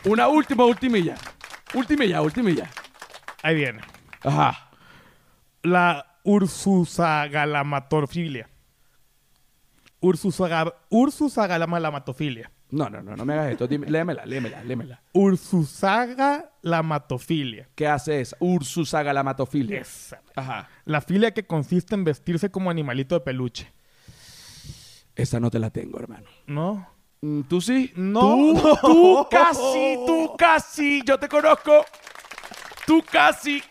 [0.05, 1.15] Una última, última y ya.
[1.73, 2.69] Última y ya, última y ya.
[3.43, 3.81] Ahí viene.
[4.23, 4.69] Ajá.
[5.63, 8.49] La ursusagalamatofilia.
[9.99, 12.50] Ursusaga, ursusagalamatofilia.
[12.71, 13.67] No, no, no, no me hagas esto.
[13.67, 15.01] Dime, léemela, léemela, léemela.
[15.13, 17.69] Ursusagalamatofilia.
[17.75, 18.37] ¿Qué hace esa?
[18.39, 19.81] Ursusagalamatofilia.
[19.81, 20.21] Esa.
[20.35, 20.69] Ajá.
[20.85, 23.71] La filia que consiste en vestirse como animalito de peluche.
[25.15, 26.27] Esa no te la tengo, hermano.
[26.47, 26.87] ¿No?
[27.21, 27.91] Mm, ¿Tú sí?
[27.95, 28.21] No.
[28.21, 31.01] Tú, tú casi, tú casi.
[31.05, 31.85] Yo te conozco.
[32.87, 33.61] Tú casi.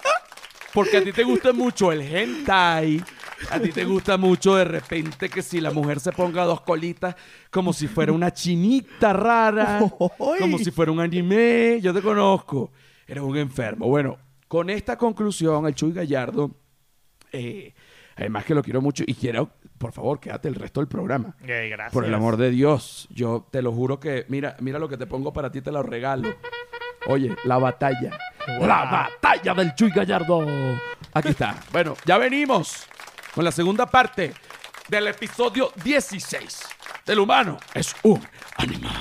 [0.74, 3.02] Porque a ti te gusta mucho el hentai.
[3.48, 7.14] A ti te gusta mucho de repente que si la mujer se ponga dos colitas
[7.50, 9.80] como si fuera una chinita rara.
[10.38, 11.80] Como si fuera un anime.
[11.80, 12.70] Yo te conozco.
[13.06, 13.88] Eres un enfermo.
[13.88, 16.50] Bueno, con esta conclusión, el Chuy Gallardo,
[17.32, 17.74] eh,
[18.16, 21.34] además que lo quiero mucho y quiero, por favor, quédate el resto del programa.
[21.40, 21.92] Gracias.
[21.92, 25.06] Por el amor de Dios, yo te lo juro que, mira, mira lo que te
[25.06, 26.34] pongo para ti, te lo regalo.
[27.06, 28.18] Oye, la batalla.
[28.60, 30.46] La batalla del Chuy Gallardo.
[31.14, 31.56] Aquí está.
[31.72, 32.86] Bueno, ya venimos
[33.34, 34.34] con la segunda parte
[34.88, 36.60] del episodio 16.
[37.06, 38.22] Del humano es un
[38.56, 38.94] animal.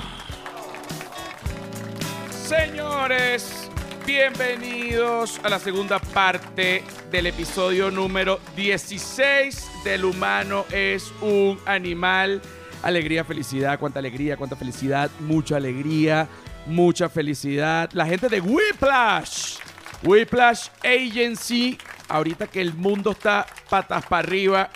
[2.30, 3.70] Señores,
[4.06, 12.42] Bienvenidos a la segunda parte del episodio número 16 del humano es un animal.
[12.82, 16.26] Alegría, felicidad, cuánta alegría, cuánta felicidad, mucha alegría,
[16.66, 17.88] mucha felicidad.
[17.92, 19.58] La gente de Whiplash,
[20.02, 24.68] Whiplash Agency, ahorita que el mundo está patas para arriba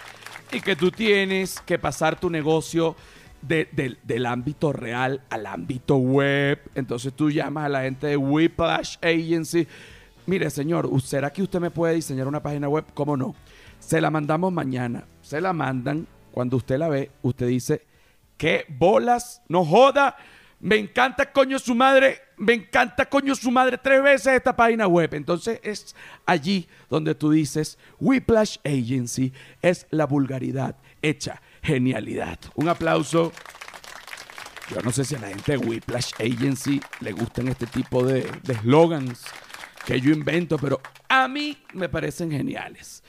[0.53, 2.97] y que tú tienes que pasar tu negocio
[3.43, 6.61] de- del- del ámbito real al ámbito web.
[6.75, 9.67] Entonces tú llamas a la gente de Whiplash Agency.
[10.27, 12.85] Mire, señor, ¿será que usted me puede diseñar una página web?
[12.95, 13.35] ¿Cómo no?
[13.79, 15.05] Se la mandamos mañana.
[15.21, 16.07] Se la mandan.
[16.33, 17.83] Cuando usted la ve, usted dice,
[18.39, 19.43] ¿qué bolas?
[19.49, 20.17] No joda.
[20.61, 22.21] Me encanta coño su madre.
[22.37, 25.14] Me encanta coño su madre tres veces esta página web.
[25.14, 25.94] Entonces es
[26.27, 32.38] allí donde tú dices, Whiplash Agency es la vulgaridad hecha genialidad.
[32.55, 33.33] Un aplauso.
[34.70, 38.27] Yo no sé si a la gente de Whiplash Agency le gustan este tipo de
[38.49, 39.25] eslogans
[39.85, 43.05] que yo invento, pero a mí me parecen geniales.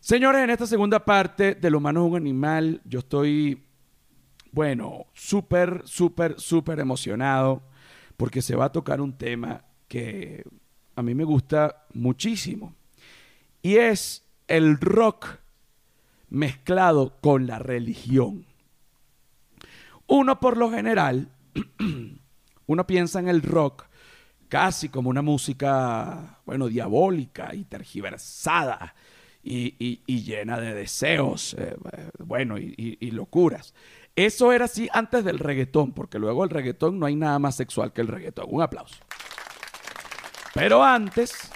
[0.00, 3.62] Señores, en esta segunda parte del humano es un animal, yo estoy,
[4.50, 7.67] bueno, súper, súper, súper emocionado
[8.18, 10.44] porque se va a tocar un tema que
[10.96, 12.74] a mí me gusta muchísimo
[13.62, 15.38] y es el rock
[16.28, 18.44] mezclado con la religión.
[20.08, 21.28] Uno por lo general,
[22.66, 23.84] uno piensa en el rock
[24.48, 28.94] casi como una música, bueno, diabólica y tergiversada
[29.44, 31.76] y, y- y llena de deseos, eh,
[32.18, 33.74] bueno, y- y locuras.
[34.18, 37.92] Eso era así antes del reggaetón, porque luego el reggaetón no hay nada más sexual
[37.92, 38.46] que el reggaetón.
[38.48, 38.96] Un aplauso.
[40.52, 41.52] Pero antes,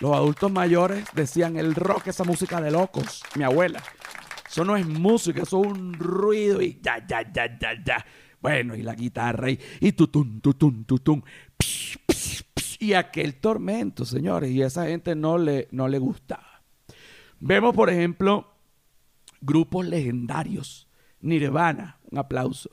[0.00, 3.22] los adultos mayores decían el rock, esa música de locos.
[3.34, 3.82] Mi abuela.
[4.48, 8.06] Eso no es música, eso es un ruido y ya, ya, ya, ya, ya.
[8.40, 11.22] Bueno, y la guitarra y, y tutun, tutun, tutun.
[11.58, 14.50] Psh, psh, psh, y aquel tormento, señores.
[14.50, 16.62] Y a esa gente no le, no le gustaba.
[17.38, 18.50] Vemos, por ejemplo,
[19.42, 20.88] grupos legendarios.
[21.22, 22.70] Nirvana, un aplauso.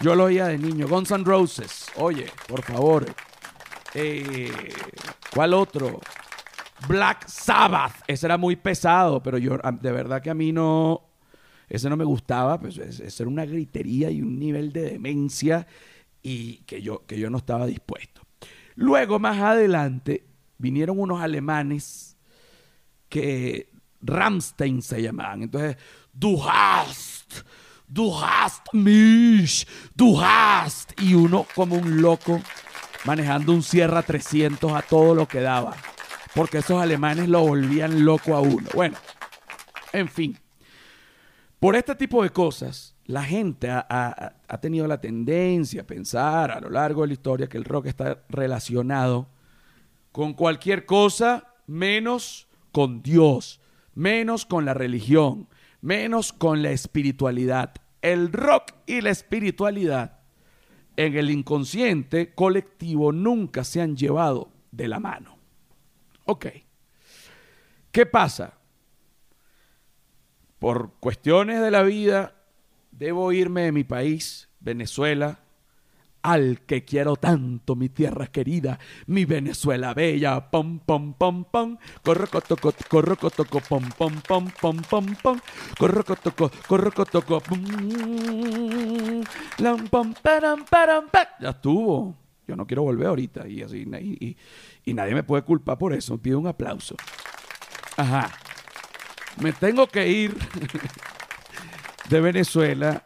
[0.00, 0.88] Yo lo oía de niño.
[0.88, 3.06] Guns N' Roses, oye, por favor.
[3.94, 4.50] Eh,
[5.32, 6.00] ¿Cuál otro?
[6.88, 7.94] Black Sabbath.
[8.06, 11.02] Ese era muy pesado, pero yo de verdad que a mí no.
[11.68, 15.66] Ese no me gustaba, pues es- ese era una gritería y un nivel de demencia
[16.22, 18.20] y que yo, que yo no estaba dispuesto.
[18.74, 20.24] Luego, más adelante,
[20.58, 22.16] vinieron unos alemanes
[23.08, 25.42] que Ramstein se llamaban.
[25.42, 25.76] Entonces,
[26.14, 27.42] du hast,
[27.88, 30.92] du hast mich, du hast.
[31.00, 32.40] Y uno como un loco
[33.04, 35.76] manejando un Sierra 300 a todo lo que daba.
[36.34, 38.68] Porque esos alemanes lo volvían loco a uno.
[38.74, 38.96] Bueno,
[39.92, 40.38] en fin.
[41.60, 46.50] Por este tipo de cosas, la gente ha, ha- ha tenido la tendencia a pensar
[46.50, 49.28] a lo largo de la historia que el rock está relacionado
[50.12, 53.60] con cualquier cosa menos con Dios,
[53.94, 55.48] menos con la religión,
[55.84, 57.74] menos con la espiritualidad.
[58.00, 60.20] El rock y la espiritualidad
[60.96, 65.36] en el inconsciente colectivo nunca se han llevado de la mano.
[66.24, 66.46] Ok.
[67.92, 68.54] ¿Qué pasa?
[70.58, 72.34] Por cuestiones de la vida,
[72.90, 75.43] debo irme de mi país, Venezuela,
[76.24, 82.26] al que quiero tanto, mi tierra querida, mi Venezuela bella, pom pom pom pom, corro
[82.28, 85.38] cotoco, corro cotoco, pom pom pom pom pom pom,
[85.78, 87.62] corro cotoco, corro cotoco, pum,
[89.58, 90.14] lam pom.
[91.40, 92.16] Ya estuvo.
[92.48, 93.86] Yo no quiero volver ahorita y así
[94.84, 96.16] y nadie me puede culpar por eso.
[96.16, 96.94] Pido un aplauso.
[97.98, 98.30] Ajá.
[99.40, 100.34] Me tengo que ir
[102.08, 103.04] de Venezuela.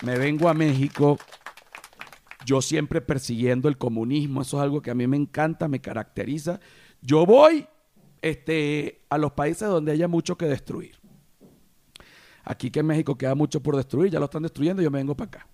[0.00, 1.18] Me vengo a México
[2.48, 6.60] yo siempre persiguiendo el comunismo, eso es algo que a mí me encanta, me caracteriza.
[7.02, 7.66] Yo voy
[8.22, 10.96] este, a los países donde haya mucho que destruir.
[12.44, 15.14] Aquí que en México queda mucho por destruir, ya lo están destruyendo, yo me vengo
[15.14, 15.48] para acá.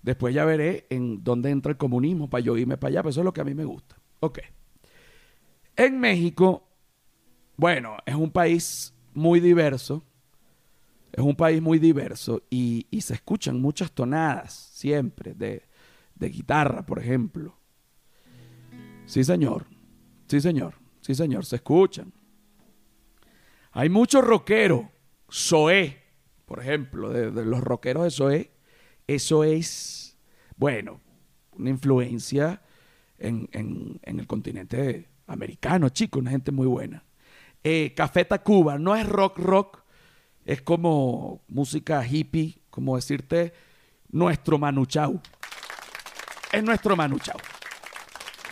[0.00, 3.20] Después ya veré en dónde entra el comunismo para yo irme para allá, pero eso
[3.22, 3.96] es lo que a mí me gusta.
[4.20, 4.38] Ok.
[5.74, 6.68] En México,
[7.56, 10.04] bueno, es un país muy diverso.
[11.10, 15.67] Es un país muy diverso y se escuchan muchas tonadas siempre de,
[16.18, 17.56] de guitarra, por ejemplo.
[19.06, 19.66] Sí, señor.
[20.26, 20.74] Sí, señor.
[21.00, 21.44] Sí, señor.
[21.44, 22.12] Se escuchan.
[23.72, 24.82] Hay muchos rockeros.
[25.30, 25.98] Zoé,
[26.46, 28.50] por ejemplo, de, los rockeros de Zoé.
[29.06, 30.18] Eso es,
[30.56, 31.00] bueno,
[31.52, 32.62] una influencia
[33.18, 37.04] en, en- el continente americano, chicos, una gente muy buena.
[37.64, 39.82] Eh, Café Tacuba no es rock rock,
[40.44, 43.52] es como música hippie, como decirte
[44.10, 45.20] nuestro Manu Chao.
[46.52, 47.38] Es nuestro Manu Chao.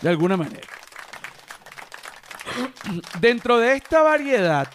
[0.01, 0.67] De alguna manera.
[3.19, 4.67] Dentro de esta variedad,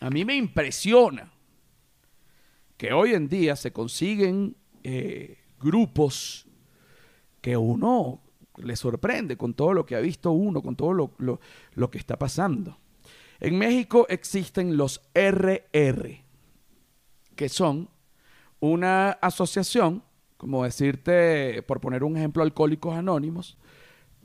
[0.00, 1.30] a mí me impresiona
[2.76, 6.46] que hoy en día se consiguen eh, grupos
[7.40, 8.22] que uno
[8.56, 11.40] le sorprende con todo lo que ha visto uno, con todo lo, lo-
[11.74, 12.78] lo que está pasando.
[13.40, 16.24] En México existen los RR,
[17.36, 17.88] que son
[18.58, 20.02] una asociación,
[20.38, 23.58] como decirte, por poner un ejemplo, Alcohólicos Anónimos,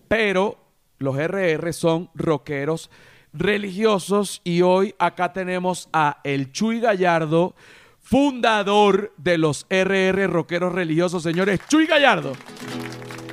[0.07, 0.57] pero
[0.99, 2.89] los RR son rockeros
[3.33, 7.55] religiosos y hoy acá tenemos a el Chuy Gallardo,
[7.99, 12.33] fundador de los RR rockeros religiosos, señores, Chuy Gallardo.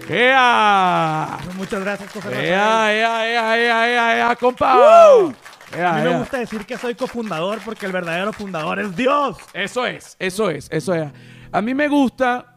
[0.08, 1.38] ¡Ea!
[1.56, 2.28] Muchas gracias, José.
[2.48, 4.76] ¡Ea, ea, ea, ea, ea, ea, compa!
[5.76, 6.18] Ea, A mí me ea.
[6.18, 9.36] gusta decir que soy cofundador porque el verdadero fundador es Dios.
[9.52, 11.08] Eso es, eso es, eso es.
[11.52, 12.49] A mí me gusta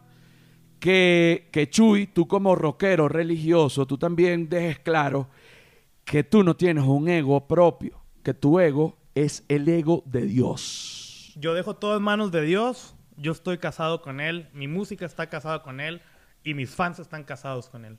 [0.84, 5.30] que, que Chuy, tú como rockero religioso, tú también dejes claro
[6.04, 11.32] que tú no tienes un ego propio, que tu ego es el ego de Dios.
[11.36, 12.94] Yo dejo todo en manos de Dios.
[13.16, 14.50] Yo estoy casado con Él.
[14.52, 16.02] Mi música está casada con Él.
[16.42, 17.98] Y mis fans están casados con Él.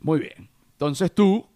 [0.00, 0.50] Muy bien.
[0.72, 1.46] Entonces tú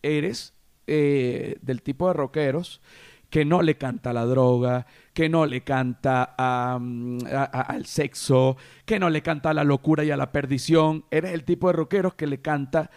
[0.00, 0.54] eres
[0.86, 2.80] eh, del tipo de rockeros
[3.28, 6.34] que no le canta la droga, que no le canta
[6.80, 11.04] mm, al sexo, que no le canta a la locura y a la perdición.
[11.10, 12.90] Eres el tipo de rockeros que le canta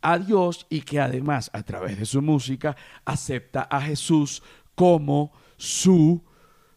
[0.00, 4.42] a Dios y que además a través de su música acepta a Jesús
[4.74, 6.24] como su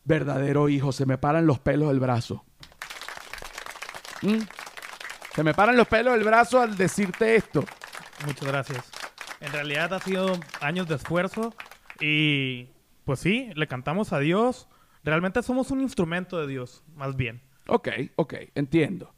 [0.04, 0.92] verdadero hijo.
[0.92, 2.44] Se me paran los pelos del brazo.
[4.22, 4.40] ¿Mm?
[5.34, 7.64] Se me paran los pelos del brazo al decirte esto.
[8.26, 8.92] Muchas gracias.
[9.40, 11.54] En realidad ha sido años de esfuerzo.
[12.00, 12.68] Y
[13.06, 14.68] pues sí, le cantamos a Dios.
[15.04, 17.42] Realmente somos un instrumento de Dios, más bien.
[17.68, 19.14] Ok, ok, entiendo.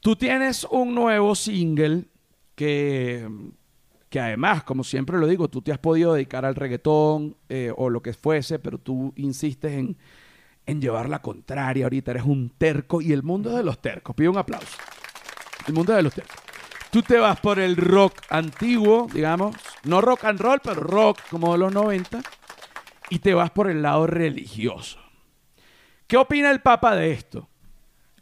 [0.00, 2.04] Tú tienes un nuevo single
[2.54, 3.28] que,
[4.08, 7.90] que además, como siempre lo digo, tú te has podido dedicar al reggaetón eh, o
[7.90, 9.96] lo que fuese, pero tú insistes en,
[10.66, 11.86] en llevar la contraria.
[11.86, 14.14] Ahorita eres un terco y el mundo de los tercos.
[14.14, 14.76] Pido un aplauso.
[15.66, 16.36] El mundo de los tercos.
[16.90, 19.54] Tú te vas por el rock antiguo, digamos,
[19.84, 22.22] no rock and roll, pero rock como de los 90,
[23.10, 24.98] y te vas por el lado religioso.
[26.06, 27.48] ¿Qué opina el Papa de esto?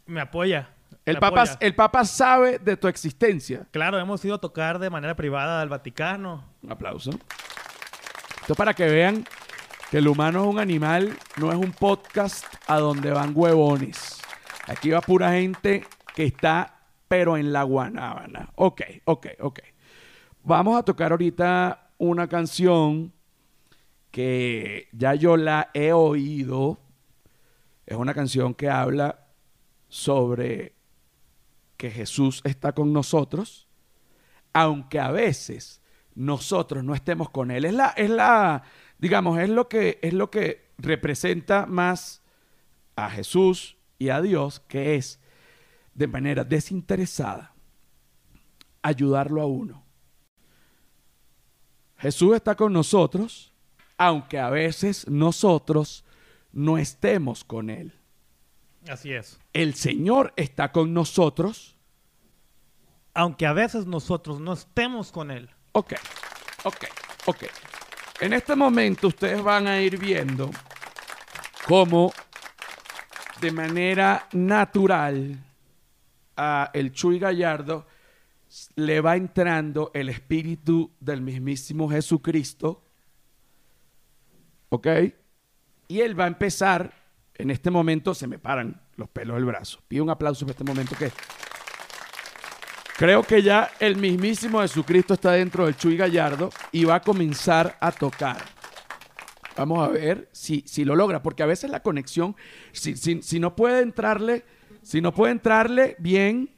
[0.05, 0.69] Me apoya.
[1.05, 1.57] El me Papa, apoya.
[1.61, 3.65] el Papa sabe de tu existencia.
[3.71, 6.43] Claro, hemos ido a tocar de manera privada al Vaticano.
[6.61, 7.11] Un aplauso.
[8.41, 9.25] Esto para que vean
[9.89, 14.21] que el humano es un animal, no es un podcast a donde van huevones.
[14.67, 18.49] Aquí va pura gente que está, pero en la guanábana.
[18.55, 19.59] Ok, ok, ok.
[20.43, 23.13] Vamos a tocar ahorita una canción
[24.11, 26.79] que ya yo la he oído.
[27.85, 29.27] Es una canción que habla
[29.87, 30.75] sobre
[31.77, 33.67] que Jesús está con nosotros,
[34.53, 35.81] aunque a veces
[36.15, 37.65] nosotros no estemos con Él.
[37.65, 38.63] Es la, es la,
[38.97, 42.23] digamos, es lo que, es lo que representa más
[42.95, 45.19] a Jesús y a Dios, que es
[45.93, 47.53] de manera desinteresada
[48.81, 49.83] ayudarlo a uno.
[51.97, 53.53] Jesús está con nosotros,
[53.97, 56.03] aunque a veces nosotros
[56.51, 57.93] no estemos con Él.
[58.87, 59.39] Así es.
[59.53, 61.75] El Señor está con nosotros.
[63.13, 65.49] Aunque a veces nosotros no estemos con Él.
[65.71, 65.93] Ok,
[66.63, 66.85] ok,
[67.25, 67.43] ok.
[68.21, 70.49] En este momento ustedes van a ir viendo
[71.67, 72.11] cómo
[73.41, 75.37] de manera natural
[76.35, 77.85] a el Chuy Gallardo
[78.75, 82.83] le va entrando el espíritu del mismísimo Jesucristo.
[84.69, 84.87] ¿Ok?
[85.87, 86.93] Y él va a empezar,
[87.35, 89.79] en este momento se me paran los pelos del brazo.
[89.87, 91.11] Pido un aplauso para este momento que
[92.97, 97.77] creo que ya el mismísimo Jesucristo está dentro del Chuy Gallardo y va a comenzar
[97.79, 98.37] a tocar.
[99.55, 102.35] Vamos a ver si, si lo logra, porque a veces la conexión,
[102.73, 104.45] si, si- si no puede entrarle,
[104.83, 106.51] si no puede entrarle bien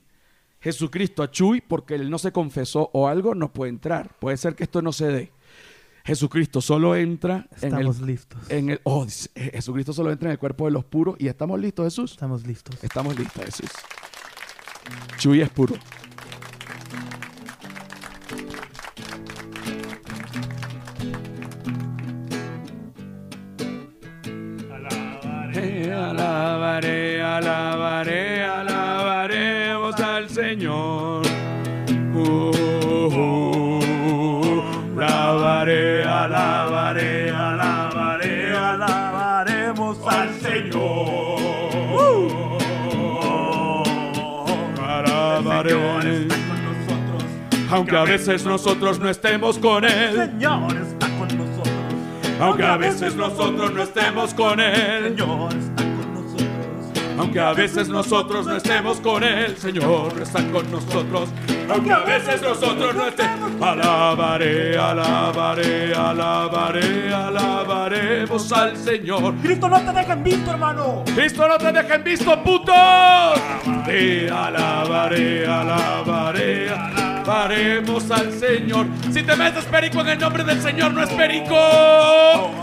[0.59, 4.17] Jesucristo a Chuy porque él no se confesó o algo, no puede entrar.
[4.19, 5.31] Puede ser que esto no se dé.
[6.09, 8.41] Jesucristo solo entra en el, listos.
[8.49, 9.05] en el oh,
[9.35, 12.11] Jesucristo solo entra en el cuerpo de los puros y estamos listos, Jesús.
[12.13, 12.83] Estamos listos.
[12.83, 13.69] Estamos listos, Jesús.
[15.19, 15.75] Chuy es puro.
[47.79, 51.73] Aunque a veces nosotros no estemos con Él, Señor está con nosotros.
[52.41, 57.17] aunque a veces nosotros no estemos con Él, Señor está con nosotros.
[57.17, 61.29] aunque a veces nosotros no estemos con Él, Señor está con nosotros,
[61.69, 69.35] aunque a veces nosotros no estemos, alabaré, alabaré, alabaré, alabaremos al Señor.
[69.41, 71.03] Cristo no te deja en visto, hermano.
[71.15, 72.75] Cristo no te dejen visto, putos.
[73.85, 76.69] Te alabaré, alabaré,
[77.29, 78.87] alabaremos al Señor.
[79.11, 81.55] Si te metes perico en el nombre del Señor, no es perico.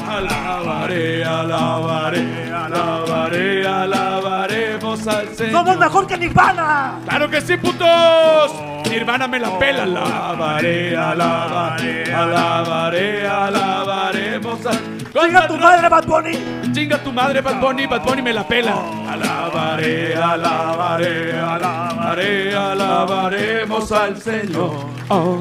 [0.09, 5.53] Alabaré, alabaré, alabaré, alabaremos al Señor.
[5.53, 6.99] Somos mejor que Nirvana.
[7.05, 8.53] ¡Claro que sí, putos!
[8.91, 9.83] Mi hermana me la pela.
[9.85, 14.86] Alabaré, alabaré, alabaré, alabaremos al
[15.17, 16.35] Venga tu madre, Bad Bunny.
[16.75, 18.77] Chinga tu madre, Bad Bunny, Bad Bunny me la pela.
[19.09, 24.77] Alabaré, alabaré, alabaré, alabaremos al Señor.
[25.09, 25.41] Oh,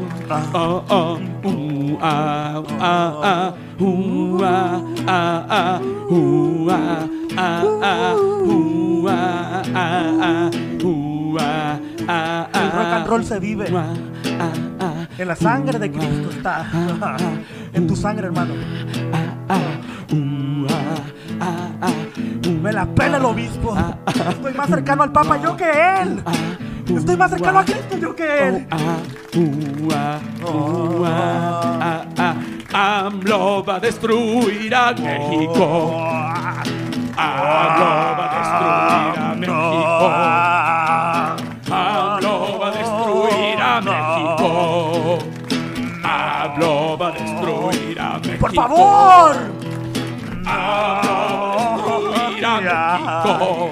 [0.54, 9.10] oh, oh, uh, ah, ah, ah, uh, ah, ah, ah, uh, ah, ah, ah, uh,
[9.10, 10.50] ah, ah, ah,
[10.86, 11.38] uh,
[12.08, 13.68] ah, ah, El rock and roll ah, se vive.
[13.76, 13.94] ah,
[14.40, 16.66] ah, ah, En la sangre de Cristo está.
[17.74, 18.54] En tu sangre, hermano.
[19.50, 19.60] Ah,
[21.40, 21.92] ah, ah,
[22.62, 23.76] Me la pela el obispo.
[24.30, 25.70] Estoy más cercano al Papa yo que
[26.02, 26.24] él.
[26.96, 28.68] Estoy más cercano a Cristo yo que él.
[28.72, 28.98] Ah.
[32.74, 35.92] AMLO va a destruir a México.
[37.18, 40.55] AMLO va a destruir a México.
[48.56, 49.36] Favor.
[50.48, 53.72] AMLO va a destruir a México.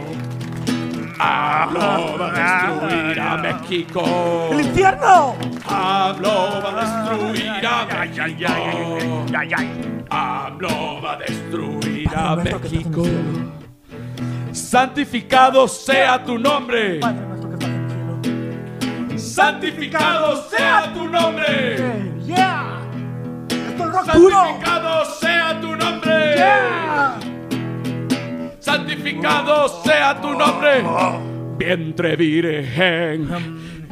[1.23, 4.03] Va a destruir a México.
[4.51, 5.36] El infierno.
[5.67, 8.43] AMLO va a destruir a México.
[10.09, 13.03] AMLO va a destruir a México.
[14.51, 16.99] Santificado sea tu nombre.
[19.15, 22.11] Santificado sea tu nombre.
[22.25, 22.82] Yeah.
[24.01, 24.41] Duro.
[24.41, 26.35] Santificado sea tu nombre.
[26.35, 27.19] Yeah.
[28.59, 30.83] Santificado sea tu nombre.
[31.59, 33.27] Vientre virgen,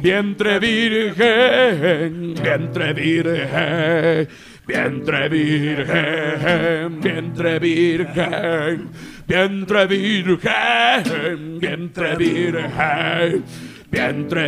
[0.00, 4.28] vientre virgen, vientre virgen,
[4.66, 8.90] vientre virgen, vientre virgen,
[9.28, 13.44] vientre virgen, vientre virgen.
[13.44, 13.71] Vientre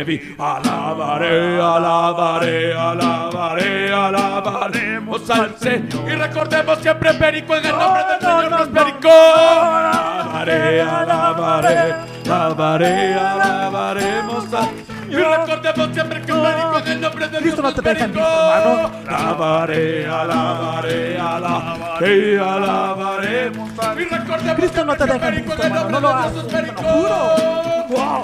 [0.03, 6.09] vi, alabaré, alabaré, alabaré, alabaremos al Señor.
[6.11, 9.09] Y recordemos siempre Perico en el nombre del Señor, no es no, Perico.
[9.09, 11.95] Alabaré, alabaré,
[12.27, 17.73] alabaré, alabaremos al Y recordemos siempre que Perico en el nombre del Cristo Dios no
[17.73, 18.91] te deja en visto, hermano.
[19.07, 25.89] Alabaré, alabaré, alabaré, alabaremos al Y recordemos Cristo no te deja en visto, en hermano.
[25.89, 27.65] No lo haces, te lo.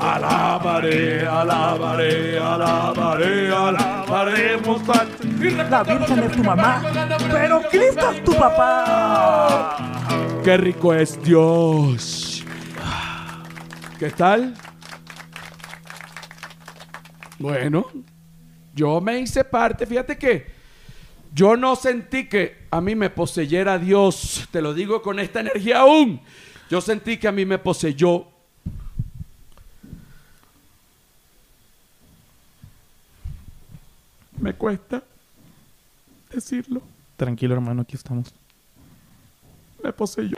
[0.01, 4.81] Alabaré, alabaré, alabaré, alabaremos
[5.69, 9.77] La Virgen es tu mamá, en pero Cristo es tu papá.
[10.43, 12.43] Qué rico es Dios.
[13.99, 14.55] ¿Qué tal?
[17.41, 17.87] Bueno,
[18.75, 19.85] yo me hice parte.
[19.85, 20.45] Fíjate que
[21.33, 24.47] yo no sentí que a mí me poseyera Dios.
[24.51, 26.21] Te lo digo con esta energía aún.
[26.69, 28.27] Yo sentí que a mí me poseyó.
[34.39, 35.03] Me cuesta
[36.31, 36.81] decirlo.
[37.15, 38.33] Tranquilo, hermano, aquí estamos.
[39.83, 40.35] Me poseyó.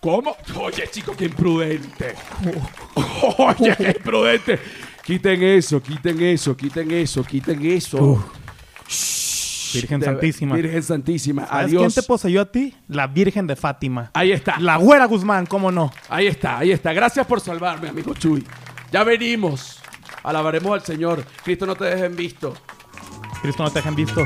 [0.00, 0.36] ¿Cómo?
[0.60, 2.14] Oye, chico, qué imprudente.
[3.38, 4.58] Oye, qué imprudente.
[5.04, 8.24] Quiten eso, quiten eso, quiten eso, quiten eso.
[9.74, 10.54] Virgen De- Santísima.
[10.54, 11.46] Virgen Santísima.
[11.46, 11.80] ¿Sabes Adiós.
[11.82, 12.74] quién te poseyó a ti?
[12.88, 14.10] La Virgen de Fátima.
[14.14, 14.60] Ahí está.
[14.60, 15.90] La güera Guzmán, ¿cómo no?
[16.08, 16.92] Ahí está, ahí está.
[16.92, 18.44] Gracias por salvarme, amigo Chuy.
[18.92, 19.80] Ya venimos.
[20.22, 21.24] Alabaremos al Señor.
[21.42, 22.54] Cristo no te deje en visto.
[23.40, 24.24] Cristo no te dejen visto.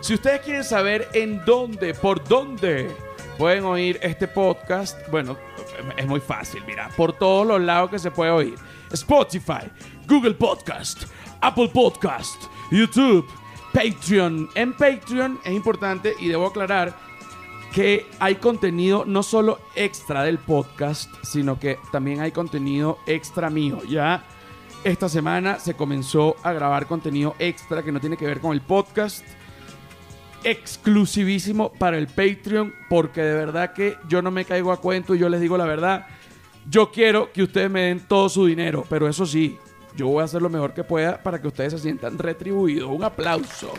[0.00, 2.90] Si ustedes quieren saber en dónde, por dónde
[3.38, 5.36] pueden oír este podcast, bueno,
[5.96, 8.54] es muy fácil, mira, por todos los lados que se puede oír.
[8.92, 9.70] Spotify,
[10.06, 11.04] Google Podcast,
[11.40, 13.26] Apple Podcast, YouTube,
[13.72, 14.48] Patreon.
[14.54, 16.96] En Patreon es importante y debo aclarar
[17.72, 23.80] que hay contenido no solo extra del podcast, sino que también hay contenido extra mío.
[23.88, 24.24] Ya
[24.84, 28.60] esta semana se comenzó a grabar contenido extra que no tiene que ver con el
[28.60, 29.24] podcast
[30.44, 35.18] exclusivísimo para el Patreon porque de verdad que yo no me caigo a cuento y
[35.18, 36.06] yo les digo la verdad.
[36.70, 39.56] Yo quiero que ustedes me den todo su dinero, pero eso sí,
[39.96, 42.90] yo voy a hacer lo mejor que pueda para que ustedes se sientan retribuidos.
[42.90, 43.72] Un aplauso.